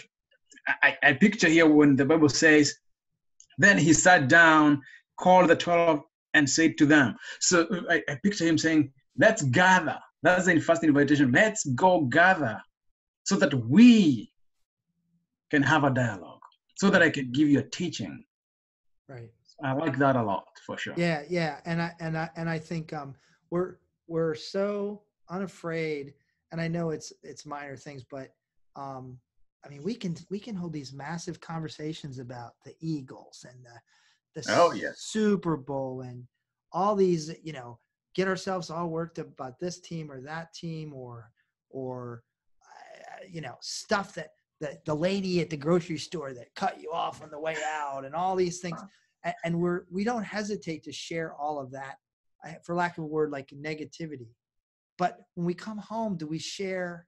I, 0.82 0.96
I 1.02 1.12
picture 1.12 1.48
here 1.48 1.68
when 1.68 1.96
the 1.96 2.04
bible 2.04 2.28
says 2.28 2.74
then 3.58 3.78
he 3.78 3.92
sat 3.92 4.28
down 4.28 4.82
called 5.18 5.48
the 5.48 5.56
12 5.56 6.00
and 6.34 6.48
said 6.48 6.76
to 6.78 6.86
them. 6.86 7.16
So 7.40 7.66
I, 7.90 8.02
I 8.08 8.18
picture 8.22 8.44
him 8.44 8.58
saying 8.58 8.92
let's 9.18 9.42
gather. 9.42 9.98
That's 10.22 10.46
the 10.46 10.58
first 10.60 10.84
invitation. 10.84 11.32
Let's 11.32 11.64
go 11.64 12.02
gather 12.02 12.60
so 13.24 13.36
that 13.36 13.54
we 13.54 14.32
can 15.50 15.62
have 15.62 15.84
a 15.84 15.90
dialogue 15.90 16.40
so 16.76 16.90
that 16.90 17.02
i 17.02 17.10
can 17.10 17.32
give 17.32 17.48
you 17.48 17.58
a 17.58 17.62
teaching. 17.62 18.24
Right. 19.08 19.30
i 19.62 19.72
like 19.72 19.96
that 19.98 20.16
a 20.16 20.22
lot 20.22 20.46
for 20.64 20.76
sure. 20.76 20.94
Yeah, 20.96 21.22
yeah, 21.28 21.60
and 21.64 21.80
I 21.80 21.92
and 22.00 22.18
I 22.18 22.28
and 22.36 22.48
I 22.48 22.58
think 22.58 22.92
um 22.92 23.14
we're 23.50 23.76
we're 24.08 24.34
so 24.34 25.02
unafraid, 25.30 26.14
and 26.52 26.60
I 26.60 26.68
know 26.68 26.90
it's 26.90 27.12
it's 27.22 27.46
minor 27.46 27.76
things, 27.76 28.04
but 28.04 28.34
um 28.74 29.18
I 29.66 29.68
mean 29.68 29.82
we 29.82 29.94
can 29.94 30.16
we 30.30 30.38
can 30.38 30.54
hold 30.54 30.72
these 30.72 30.92
massive 30.92 31.40
conversations 31.40 32.18
about 32.18 32.52
the 32.64 32.74
Eagles 32.80 33.44
and 33.50 33.64
the 33.64 34.40
the 34.40 34.46
Oh, 34.54 34.72
yes. 34.72 35.00
Super 35.00 35.56
Bowl 35.56 36.02
and 36.02 36.24
all 36.72 36.94
these 36.94 37.34
you 37.42 37.52
know 37.52 37.78
get 38.14 38.28
ourselves 38.28 38.70
all 38.70 38.88
worked 38.88 39.18
up 39.18 39.26
about 39.26 39.58
this 39.58 39.80
team 39.80 40.10
or 40.10 40.20
that 40.20 40.52
team 40.54 40.92
or 40.92 41.30
or 41.70 42.22
uh, 42.64 43.24
you 43.28 43.40
know 43.40 43.56
stuff 43.60 44.14
that 44.14 44.30
the 44.60 44.78
the 44.84 44.94
lady 44.94 45.40
at 45.40 45.50
the 45.50 45.56
grocery 45.56 45.98
store 45.98 46.32
that 46.32 46.54
cut 46.54 46.80
you 46.80 46.92
off 46.92 47.22
on 47.22 47.30
the 47.30 47.38
way 47.38 47.56
out 47.66 48.04
and 48.04 48.14
all 48.14 48.36
these 48.36 48.60
things. 48.60 48.80
A- 49.24 49.34
and 49.44 49.58
we're 49.60 49.82
we 49.90 50.04
don't 50.04 50.22
hesitate 50.22 50.84
to 50.84 50.92
share 50.92 51.34
all 51.34 51.58
of 51.58 51.72
that 51.72 51.96
for 52.62 52.74
lack 52.74 52.96
of 52.98 53.04
a 53.04 53.06
word 53.06 53.30
like 53.32 53.48
negativity. 53.48 54.28
But 54.98 55.18
when 55.34 55.46
we 55.46 55.54
come 55.54 55.78
home 55.78 56.16
do 56.16 56.26
we 56.26 56.38
share 56.38 57.06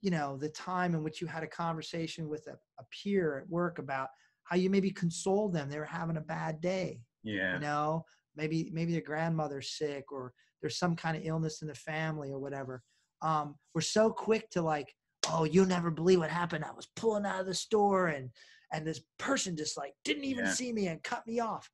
you 0.00 0.10
know 0.10 0.36
the 0.36 0.48
time 0.48 0.94
in 0.94 1.02
which 1.02 1.20
you 1.20 1.26
had 1.26 1.42
a 1.42 1.48
conversation 1.48 2.28
with 2.28 2.46
a, 2.46 2.52
a 2.80 2.84
peer 2.90 3.38
at 3.38 3.48
work 3.48 3.78
about 3.78 4.08
how 4.44 4.56
you 4.56 4.70
maybe 4.70 4.90
consoled 4.90 5.52
them 5.52 5.68
they 5.68 5.78
were 5.78 5.84
having 5.84 6.16
a 6.16 6.20
bad 6.22 6.60
day 6.60 7.00
yeah 7.22 7.54
you 7.54 7.60
know 7.60 8.04
maybe 8.36 8.70
maybe 8.72 8.92
their 8.92 9.00
grandmother's 9.00 9.76
sick 9.76 10.10
or 10.12 10.32
there's 10.60 10.78
some 10.78 10.94
kind 10.96 11.16
of 11.16 11.24
illness 11.24 11.62
in 11.62 11.68
the 11.68 11.74
family 11.74 12.30
or 12.30 12.38
whatever 12.38 12.82
um, 13.22 13.56
we're 13.74 13.80
so 13.82 14.10
quick 14.10 14.48
to 14.50 14.62
like, 14.62 14.94
oh, 15.28 15.44
you'll 15.44 15.66
never 15.66 15.90
believe 15.90 16.20
what 16.20 16.30
happened. 16.30 16.64
I 16.64 16.72
was 16.72 16.88
pulling 16.96 17.26
out 17.26 17.40
of 17.40 17.46
the 17.46 17.54
store 17.54 18.08
and 18.08 18.30
and 18.72 18.86
this 18.86 19.00
person 19.18 19.56
just 19.56 19.76
like 19.76 19.92
didn't 20.04 20.24
even 20.24 20.46
Yeah. 20.46 20.52
see 20.52 20.72
me 20.72 20.86
and 20.86 21.02
cut 21.02 21.26
me 21.26 21.40
off. 21.40 21.68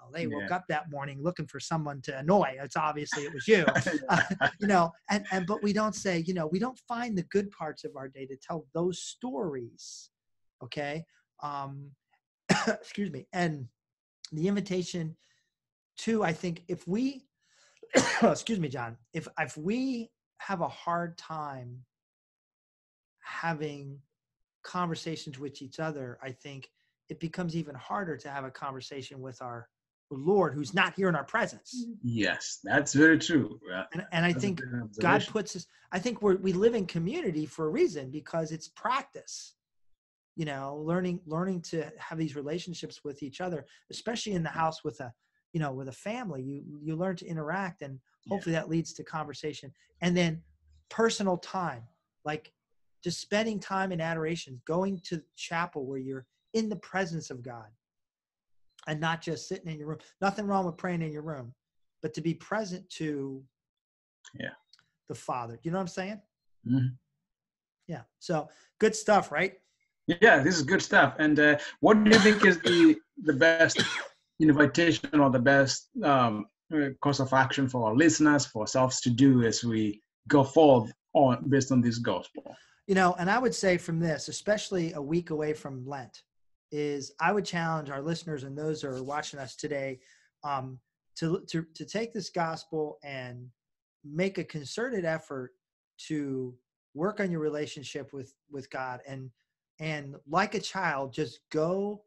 Well, 0.00 0.10
they 0.12 0.26
woke 0.26 0.44
Yeah. 0.48 0.56
up 0.56 0.64
that 0.68 0.90
morning 0.90 1.22
looking 1.22 1.46
for 1.46 1.60
someone 1.60 2.00
to 2.02 2.18
annoy. 2.18 2.56
It's 2.60 2.76
obviously 2.76 3.24
it 3.24 3.32
was 3.32 3.46
you. 3.48 3.64
you 4.60 4.66
know, 4.66 4.92
and 5.10 5.26
and 5.32 5.46
but 5.46 5.62
we 5.62 5.72
don't 5.72 5.94
say, 5.94 6.18
you 6.26 6.34
know, 6.34 6.46
we 6.46 6.58
don't 6.58 6.78
find 6.88 7.16
the 7.16 7.24
good 7.24 7.50
parts 7.50 7.84
of 7.84 7.96
our 7.96 8.08
day 8.08 8.26
to 8.26 8.36
tell 8.36 8.66
those 8.74 9.02
stories. 9.02 10.10
Okay. 10.62 11.04
Um 11.42 11.90
excuse 12.66 13.10
me. 13.10 13.26
And 13.32 13.68
the 14.32 14.48
invitation 14.48 15.16
to, 15.98 16.22
I 16.22 16.32
think 16.32 16.62
if 16.68 16.86
we 16.86 17.26
excuse 18.22 18.60
me, 18.60 18.68
John, 18.68 18.96
if 19.12 19.28
if 19.38 19.56
we 19.56 20.10
have 20.38 20.60
a 20.60 20.68
hard 20.68 21.18
time 21.18 21.84
having 23.20 23.98
conversations 24.62 25.38
with 25.38 25.60
each 25.62 25.80
other, 25.80 26.18
I 26.22 26.30
think 26.30 26.70
it 27.08 27.20
becomes 27.20 27.56
even 27.56 27.74
harder 27.74 28.16
to 28.18 28.30
have 28.30 28.44
a 28.44 28.50
conversation 28.50 29.20
with 29.20 29.40
our 29.42 29.68
Lord 30.10 30.54
who's 30.54 30.72
not 30.72 30.94
here 30.94 31.08
in 31.08 31.14
our 31.14 31.24
presence. 31.24 31.84
Mm-hmm. 31.84 31.92
yes, 32.02 32.60
that's 32.64 32.94
very 32.94 33.18
true. 33.18 33.60
Yeah, 33.68 33.84
And, 33.92 34.06
and 34.12 34.24
I 34.24 34.32
that's 34.32 34.42
think 34.42 34.62
God 35.00 35.26
puts 35.28 35.56
us, 35.56 35.66
I 35.92 35.98
think 35.98 36.22
we're, 36.22 36.36
we 36.36 36.52
live 36.52 36.74
in 36.74 36.86
community 36.86 37.46
for 37.46 37.66
a 37.66 37.70
reason 37.70 38.10
because 38.10 38.52
it's 38.52 38.68
practice. 38.68 39.54
You 40.36 40.44
know, 40.44 40.80
learning, 40.84 41.20
learning 41.26 41.62
to 41.62 41.90
have 41.98 42.16
these 42.16 42.36
relationships 42.36 43.02
with 43.02 43.24
each 43.24 43.40
other, 43.40 43.66
especially 43.90 44.32
in 44.34 44.42
the 44.44 44.48
mm-hmm. 44.48 44.58
house 44.58 44.84
with 44.84 45.00
a, 45.00 45.12
you 45.52 45.58
know, 45.60 45.72
with 45.72 45.88
a 45.88 45.92
family, 45.92 46.42
you, 46.42 46.62
you 46.80 46.94
learn 46.94 47.16
to 47.16 47.26
interact 47.26 47.82
and 47.82 47.98
Yeah. 48.24 48.34
hopefully 48.34 48.54
that 48.54 48.68
leads 48.68 48.92
to 48.94 49.02
conversation 49.02 49.72
and 50.00 50.16
then 50.16 50.42
personal 50.90 51.38
time, 51.38 51.82
like 52.24 52.52
just 53.02 53.20
spending 53.20 53.58
time 53.58 53.90
in 53.92 54.00
adoration, 54.00 54.60
going 54.64 55.00
to 55.08 55.22
chapel 55.36 55.86
where 55.86 55.98
you're 55.98 56.26
in 56.54 56.68
the 56.68 56.76
presence 56.76 57.30
of 57.30 57.42
God 57.42 57.68
and 58.88 58.98
not 58.98 59.20
just 59.20 59.46
sitting 59.46 59.70
in 59.70 59.78
your 59.78 59.88
room. 59.88 59.98
Nothing 60.20 60.46
wrong 60.46 60.64
with 60.64 60.76
praying 60.78 61.02
in 61.02 61.12
your 61.12 61.22
room, 61.22 61.54
but 62.02 62.14
to 62.14 62.20
be 62.20 62.34
present 62.34 62.88
to 62.90 63.44
Yeah. 64.34 64.54
the 65.08 65.14
Father. 65.14 65.58
You 65.62 65.70
know 65.70 65.78
what 65.78 65.82
I'm 65.82 65.88
saying? 65.88 66.22
Mhm. 66.66 66.98
Yeah. 67.86 68.02
So 68.18 68.48
good 68.78 68.96
stuff, 68.96 69.30
right? 69.30 69.60
Yeah, 70.06 70.42
this 70.42 70.56
is 70.56 70.62
good 70.62 70.82
stuff. 70.82 71.14
And 71.18 71.38
uh, 71.38 71.58
what 71.80 72.02
do 72.02 72.10
you 72.10 72.18
think 72.18 72.44
is 72.44 72.58
the 72.60 72.98
the 73.24 73.34
best 73.34 73.78
invitation 74.40 75.20
or 75.20 75.30
the 75.30 75.38
best 75.54 75.88
um, 76.02 76.46
uh, 76.72 76.90
course 77.00 77.20
of 77.20 77.32
action 77.32 77.68
for 77.68 77.88
our 77.88 77.94
listeners, 77.94 78.46
for 78.46 78.62
ourselves 78.62 79.00
to 79.02 79.10
do 79.10 79.42
as 79.42 79.62
we 79.64 80.02
go 80.28 80.44
forth 80.44 80.90
on 81.12 81.48
based 81.48 81.72
on 81.72 81.80
this 81.82 81.98
gospel? 81.98 82.56
You 82.86 82.94
know, 82.94 83.14
and 83.18 83.30
I 83.30 83.38
would 83.38 83.54
say 83.54 83.76
from 83.76 83.98
this, 84.00 84.28
especially 84.28 84.92
a 84.94 85.02
week 85.02 85.28
away 85.30 85.52
from 85.52 85.86
Lent, 85.86 86.22
is 86.70 87.12
I 87.20 87.32
would 87.32 87.44
challenge 87.44 87.90
our 87.90 88.02
listeners 88.02 88.44
and 88.44 88.56
those 88.56 88.82
who 88.82 88.88
are 88.88 89.02
watching 89.02 89.38
us 89.38 89.56
today 89.56 90.00
um, 90.44 90.78
to, 91.16 91.42
to 91.48 91.66
to 91.74 91.84
take 91.84 92.12
this 92.12 92.30
gospel 92.30 92.98
and 93.02 93.48
make 94.04 94.38
a 94.38 94.44
concerted 94.44 95.04
effort 95.04 95.52
to 96.06 96.54
work 96.94 97.20
on 97.20 97.30
your 97.30 97.40
relationship 97.40 98.12
with 98.12 98.34
with 98.50 98.70
God 98.70 99.00
and 99.06 99.30
and 99.80 100.16
like 100.28 100.54
a 100.54 100.60
child, 100.60 101.12
just 101.12 101.40
go 101.50 102.02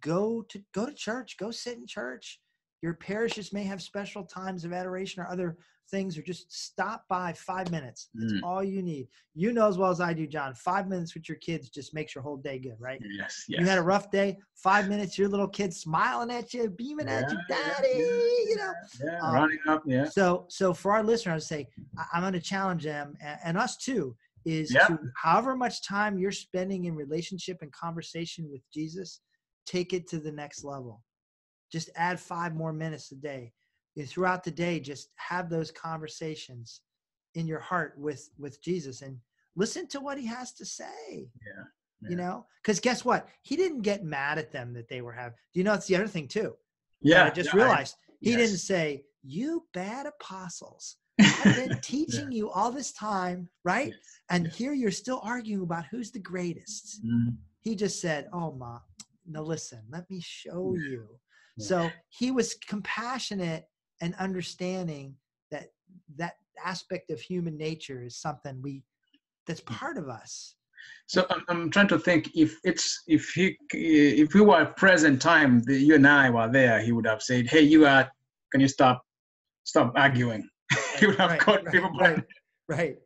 go 0.00 0.42
to 0.48 0.62
go 0.74 0.86
to 0.86 0.94
church, 0.94 1.36
go 1.38 1.50
sit 1.50 1.78
in 1.78 1.86
church. 1.86 2.40
Your 2.82 2.94
parishes 2.94 3.52
may 3.52 3.62
have 3.62 3.80
special 3.80 4.24
times 4.24 4.64
of 4.64 4.72
adoration 4.72 5.22
or 5.22 5.28
other 5.30 5.56
things, 5.90 6.18
or 6.18 6.22
just 6.22 6.52
stop 6.52 7.04
by 7.08 7.32
five 7.32 7.70
minutes. 7.70 8.08
That's 8.14 8.32
Mm. 8.32 8.42
all 8.42 8.62
you 8.64 8.82
need. 8.82 9.08
You 9.34 9.52
know 9.52 9.68
as 9.68 9.78
well 9.78 9.90
as 9.90 10.00
I 10.00 10.12
do, 10.12 10.26
John. 10.26 10.54
Five 10.54 10.88
minutes 10.88 11.14
with 11.14 11.28
your 11.28 11.38
kids 11.38 11.68
just 11.70 11.94
makes 11.94 12.14
your 12.14 12.22
whole 12.22 12.36
day 12.38 12.58
good, 12.58 12.80
right? 12.80 13.00
Yes, 13.04 13.44
yes. 13.48 13.60
You 13.60 13.66
had 13.66 13.78
a 13.78 13.82
rough 13.82 14.10
day. 14.10 14.38
Five 14.54 14.88
minutes, 14.88 15.16
your 15.16 15.28
little 15.28 15.46
kid 15.48 15.72
smiling 15.72 16.30
at 16.30 16.52
you, 16.54 16.70
beaming 16.70 17.08
at 17.08 17.30
you, 17.30 17.38
Yeah, 17.48 17.56
yeah, 17.56 17.74
daddy. 17.74 17.88
yeah, 17.98 18.44
You 18.48 18.56
know. 18.56 18.72
yeah, 19.04 19.18
um, 19.20 19.34
running 19.34 19.58
up, 19.68 19.82
yeah. 19.86 20.04
So, 20.08 20.46
so 20.48 20.74
for 20.74 20.92
our 20.92 21.04
listeners, 21.04 21.30
I 21.30 21.34
would 21.34 21.42
say 21.44 21.68
I- 21.96 22.06
I'm 22.14 22.22
going 22.22 22.32
to 22.32 22.40
challenge 22.40 22.82
them 22.84 23.16
and, 23.20 23.38
and 23.44 23.58
us 23.58 23.76
too. 23.76 24.16
Is 24.44 24.72
Yeah. 24.72 24.88
to 24.88 24.98
however 25.14 25.54
much 25.54 25.84
time 25.86 26.18
you're 26.18 26.32
spending 26.32 26.86
in 26.86 26.96
relationship 26.96 27.58
and 27.62 27.70
conversation 27.70 28.50
with 28.50 28.62
Jesus, 28.72 29.20
take 29.66 29.92
it 29.92 30.08
to 30.08 30.18
the 30.18 30.32
next 30.32 30.64
level. 30.64 31.04
Just 31.72 31.90
add 31.96 32.20
five 32.20 32.54
more 32.54 32.72
minutes 32.72 33.10
a 33.12 33.16
day. 33.16 33.52
And 33.96 34.08
throughout 34.08 34.44
the 34.44 34.50
day, 34.50 34.78
just 34.78 35.08
have 35.16 35.48
those 35.48 35.70
conversations 35.70 36.82
in 37.34 37.46
your 37.46 37.60
heart 37.60 37.94
with 37.96 38.28
with 38.38 38.62
Jesus 38.62 39.00
and 39.02 39.18
listen 39.56 39.86
to 39.88 40.00
what 40.00 40.18
he 40.18 40.26
has 40.26 40.52
to 40.54 40.66
say. 40.66 41.28
Yeah, 41.46 41.64
You 42.10 42.16
know, 42.16 42.46
because 42.62 42.78
guess 42.78 43.04
what? 43.04 43.28
He 43.42 43.56
didn't 43.56 43.82
get 43.82 44.04
mad 44.04 44.38
at 44.38 44.52
them 44.52 44.72
that 44.74 44.88
they 44.88 45.00
were 45.00 45.12
having. 45.12 45.36
Do 45.52 45.60
you 45.60 45.64
know 45.64 45.74
it's 45.74 45.86
the 45.86 45.96
other 45.96 46.08
thing 46.08 46.28
too? 46.28 46.56
Yeah, 47.00 47.24
I 47.24 47.30
just 47.30 47.52
yeah, 47.54 47.60
I- 47.60 47.64
realized 47.64 47.96
he 48.20 48.30
yes. 48.30 48.38
didn't 48.40 48.58
say, 48.58 49.04
"You 49.22 49.66
bad 49.72 50.06
apostles." 50.06 50.96
I've 51.18 51.54
been 51.56 51.78
teaching 51.80 52.32
you 52.32 52.50
all 52.50 52.70
this 52.72 52.92
time, 52.92 53.48
right? 53.64 53.88
Yes, 53.92 54.20
And 54.30 54.46
yes. 54.46 54.56
here 54.56 54.72
you're 54.72 54.90
still 54.90 55.20
arguing 55.22 55.62
about 55.62 55.86
who's 55.86 56.10
the 56.10 56.18
greatest. 56.18 57.02
Mhm. 57.04 57.36
He 57.60 57.74
just 57.76 58.00
said, 58.00 58.28
"Oh, 58.32 58.52
ma, 58.52 58.80
now 59.26 59.42
listen, 59.42 59.80
let 59.90 60.08
me 60.10 60.20
show 60.20 60.74
Yeah. 60.76 60.90
you." 60.90 61.18
Yeah. 61.56 61.66
So 61.66 61.90
he 62.08 62.30
was 62.30 62.54
compassionate 62.66 63.64
and 64.00 64.14
understanding 64.16 65.14
that 65.50 65.68
that 66.16 66.34
aspect 66.64 67.10
of 67.10 67.20
human 67.20 67.56
nature 67.56 68.02
is 68.02 68.16
something 68.16 68.60
we 68.62 68.82
that's 69.46 69.60
Mm. 69.60 69.78
part 69.78 69.98
of 69.98 70.08
us. 70.08 70.54
So 71.06 71.26
I'm, 71.30 71.42
I'm 71.48 71.70
trying 71.70 71.88
to 71.88 71.98
think 71.98 72.30
if 72.34 72.58
it's 72.64 73.02
if 73.06 73.30
he 73.30 73.56
if 73.72 74.34
we 74.34 74.40
were 74.40 74.66
present 74.76 75.20
time, 75.20 75.60
the, 75.64 75.76
you 75.78 75.94
and 75.94 76.06
I 76.06 76.30
were 76.30 76.50
there, 76.50 76.80
he 76.80 76.92
would 76.92 77.06
have 77.06 77.22
said, 77.22 77.46
"Hey, 77.48 77.60
you 77.62 77.86
are, 77.86 78.10
can 78.50 78.60
you 78.60 78.68
stop, 78.68 79.02
stop 79.64 79.92
arguing?" 79.96 80.48
he 80.98 81.06
would 81.06 81.18
have 81.18 81.30
Right, 81.30 81.38
caught 81.38 81.64
right, 81.64 81.72
people. 81.72 81.90
right, 81.98 82.18
right, 82.68 82.96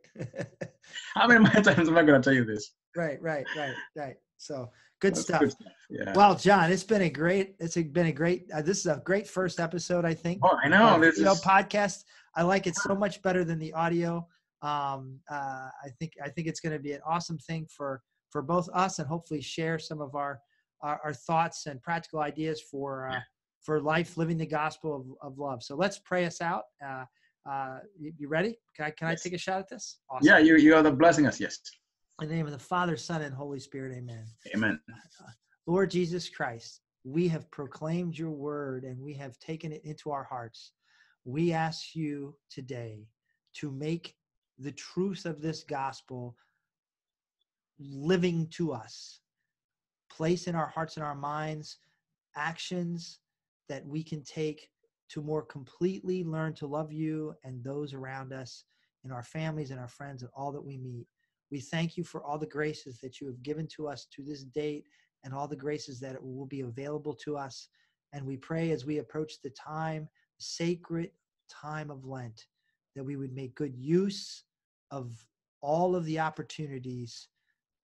How 1.15 1.27
many 1.27 1.45
times 1.63 1.89
am 1.89 1.97
I 1.99 2.03
going 2.03 2.21
to 2.21 2.25
tell 2.25 2.35
you 2.35 2.45
this? 2.45 2.73
right, 2.95 3.21
right, 3.21 3.47
right, 3.57 3.75
right. 3.97 4.17
So 4.39 4.71
good 5.01 5.15
That's 5.15 5.23
stuff. 5.23 5.41
good. 5.41 5.55
Yeah. 5.91 6.13
Well, 6.15 6.35
John, 6.35 6.71
it's 6.73 6.85
been 6.85 7.03
a 7.03 7.11
great. 7.11 7.57
It's 7.59 7.77
a- 7.77 7.83
been 7.83 8.07
a 8.07 8.13
great. 8.13 8.51
Uh, 8.53 8.63
this 8.63 8.79
is 8.79 8.87
a 8.87 9.01
great 9.05 9.27
first 9.29 9.61
episode, 9.61 10.05
I 10.05 10.15
think. 10.15 10.41
oh, 10.45 10.57
I 10.63 10.69
know. 10.69 10.95
of 10.97 11.01
This 11.01 11.19
is 11.19 11.27
podcast. 11.43 12.05
I 12.35 12.43
like 12.43 12.67
it 12.67 12.75
so 12.77 12.95
much 12.95 13.23
better 13.23 13.45
than 13.45 13.59
the 13.59 13.73
audio. 13.73 14.27
Um, 14.63 15.21
uh, 15.31 15.69
I 15.85 15.89
think 15.99 16.13
I 16.23 16.29
think 16.29 16.47
it's 16.49 16.61
going 16.61 16.73
to 16.73 16.79
be 16.79 16.93
an 16.93 17.01
awesome 17.07 17.39
thing 17.39 17.67
for 17.75 18.03
for 18.31 18.43
both 18.43 18.69
us 18.75 18.99
and 18.99 19.07
hopefully 19.09 19.41
share 19.41 19.79
some 19.79 20.01
of 20.01 20.15
our 20.15 20.41
our, 20.83 21.01
our 21.05 21.15
thoughts 21.15 21.67
and 21.67 21.81
practical 21.83 22.21
ideas 22.21 22.61
for 22.71 23.09
uh, 23.11 23.21
for 23.63 23.81
life, 23.81 24.17
living 24.17 24.39
the 24.39 24.47
gospel 24.47 24.95
of, 25.23 25.33
of 25.33 25.39
love. 25.39 25.63
So 25.63 25.75
let's 25.77 25.99
pray 26.01 26.25
us 26.25 26.41
out. 26.41 26.63
Uh, 26.85 27.05
uh, 27.51 27.79
you, 27.99 28.13
you 28.19 28.29
ready? 28.29 28.59
Can 28.77 28.87
I, 28.87 28.91
can 28.91 29.09
Yes. 29.09 29.21
I 29.21 29.29
take 29.29 29.35
a 29.35 29.39
shot 29.39 29.59
at 29.61 29.69
this? 29.69 29.99
Awesome. 30.11 30.27
yeah. 30.27 30.39
You 30.39 30.57
you 30.57 30.75
are 30.75 30.83
the 30.83 30.91
blessing 30.93 31.27
us. 31.27 31.41
Yes. 31.41 31.59
In 32.23 32.29
the 32.29 32.35
name 32.35 32.47
of 32.47 32.53
the 32.53 32.59
Father, 32.59 32.97
Son, 32.97 33.21
and 33.21 33.35
Holy 33.35 33.61
Spirit. 33.61 33.95
Amen. 33.95 34.25
Amen. 34.55 34.81
Lord 35.67 35.91
Jesus 35.91 36.31
Christ, 36.31 36.81
we 37.05 37.29
have 37.29 37.51
proclaimed 37.51 38.17
your 38.17 38.31
word 38.31 38.85
and 38.85 38.99
we 38.99 39.13
have 39.15 39.39
taken 39.39 39.71
it 39.71 39.85
into 39.85 40.11
our 40.11 40.25
hearts. 40.25 40.73
We 41.27 41.53
ask 41.53 41.95
you 41.95 42.35
today 42.49 43.07
to 43.57 43.71
make 43.71 44.15
the 44.59 44.73
truth 44.73 45.27
of 45.27 45.43
this 45.43 45.63
gospel 45.63 46.35
living 47.79 48.47
to 48.53 48.73
us. 48.73 49.21
Place 50.11 50.47
in 50.47 50.55
our 50.55 50.69
hearts 50.69 50.97
and 50.97 51.05
our 51.05 51.15
minds 51.15 51.77
actions 52.35 53.19
that 53.69 53.87
we 53.87 54.03
can 54.03 54.23
take 54.23 54.71
to 55.11 55.21
more 55.21 55.43
completely 55.43 56.25
learn 56.25 56.55
to 56.55 56.67
love 56.67 56.93
you 56.93 57.35
and 57.45 57.63
those 57.63 57.93
around 57.93 58.33
us, 58.33 58.65
in 59.05 59.13
our 59.13 59.23
families 59.23 59.71
and 59.71 59.79
our 59.79 59.89
friends, 59.89 60.23
and 60.23 60.31
all 60.35 60.51
that 60.53 60.65
we 60.65 60.79
meet. 60.79 61.07
We 61.51 61.61
thank 61.61 61.97
you 61.97 62.05
for 62.05 62.25
all 62.25 62.39
the 62.39 62.47
graces 62.47 62.99
that 63.01 63.21
you 63.21 63.27
have 63.29 63.43
given 63.43 63.67
to 63.77 63.89
us 63.89 64.07
to 64.13 64.23
this 64.23 64.43
date 64.43 64.85
and 65.25 65.33
all 65.33 65.49
the 65.49 65.57
graces 65.57 66.01
that 66.01 66.23
will 66.23 66.47
be 66.47 66.61
available 66.61 67.15
to 67.15 67.37
us. 67.37 67.69
And 68.13 68.27
we 68.27 68.37
pray 68.37 68.71
as 68.71 68.85
we 68.85 68.99
approach 68.99 69.41
the 69.43 69.51
time, 69.51 70.09
sacred 70.39 71.11
time 71.49 71.91
of 71.91 72.05
Lent, 72.05 72.47
that 72.95 73.05
we 73.05 73.17
would 73.17 73.35
make 73.35 73.55
good 73.55 73.77
use 73.77 74.45
of 74.91 75.13
all 75.61 75.97
of 75.97 76.05
the 76.05 76.19
opportunities 76.19 77.29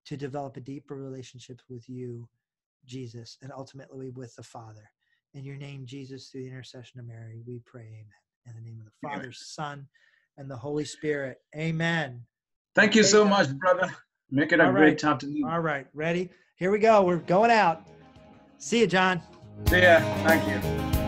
to 0.05 0.17
develop 0.17 0.57
a 0.57 0.61
deeper 0.61 0.95
relationship 0.95 1.61
with 1.69 1.87
you, 1.87 2.27
Jesus, 2.85 3.37
and 3.41 3.51
ultimately 3.51 4.09
with 4.09 4.35
the 4.35 4.43
Father. 4.43 4.89
In 5.33 5.45
your 5.45 5.57
name, 5.57 5.85
Jesus, 5.85 6.29
through 6.29 6.43
the 6.43 6.49
intercession 6.49 6.99
of 6.99 7.07
Mary, 7.07 7.41
we 7.45 7.59
pray, 7.65 7.87
amen. 7.87 8.05
In 8.45 8.55
the 8.55 8.69
name 8.69 8.79
of 8.79 8.85
the 8.85 9.07
Amen. 9.07 9.19
Father, 9.19 9.31
Son, 9.31 9.87
and 10.37 10.49
the 10.49 10.57
Holy 10.57 10.85
Spirit, 10.85 11.37
amen. 11.55 12.25
Thank 12.75 12.95
you 12.95 13.03
so 13.03 13.23
much, 13.23 13.49
brother. 13.57 13.93
Make 14.31 14.51
it 14.51 14.59
a 14.59 14.65
All 14.65 14.71
great 14.71 15.03
right. 15.03 15.11
afternoon. 15.11 15.43
All 15.45 15.59
right, 15.59 15.85
ready? 15.93 16.29
Here 16.55 16.71
we 16.71 16.79
go. 16.79 17.03
We're 17.03 17.17
going 17.17 17.51
out. 17.51 17.83
See 18.57 18.79
you, 18.79 18.87
John. 18.87 19.21
See 19.69 19.81
ya. 19.81 19.99
Thank 20.25 20.47
you. 20.47 21.02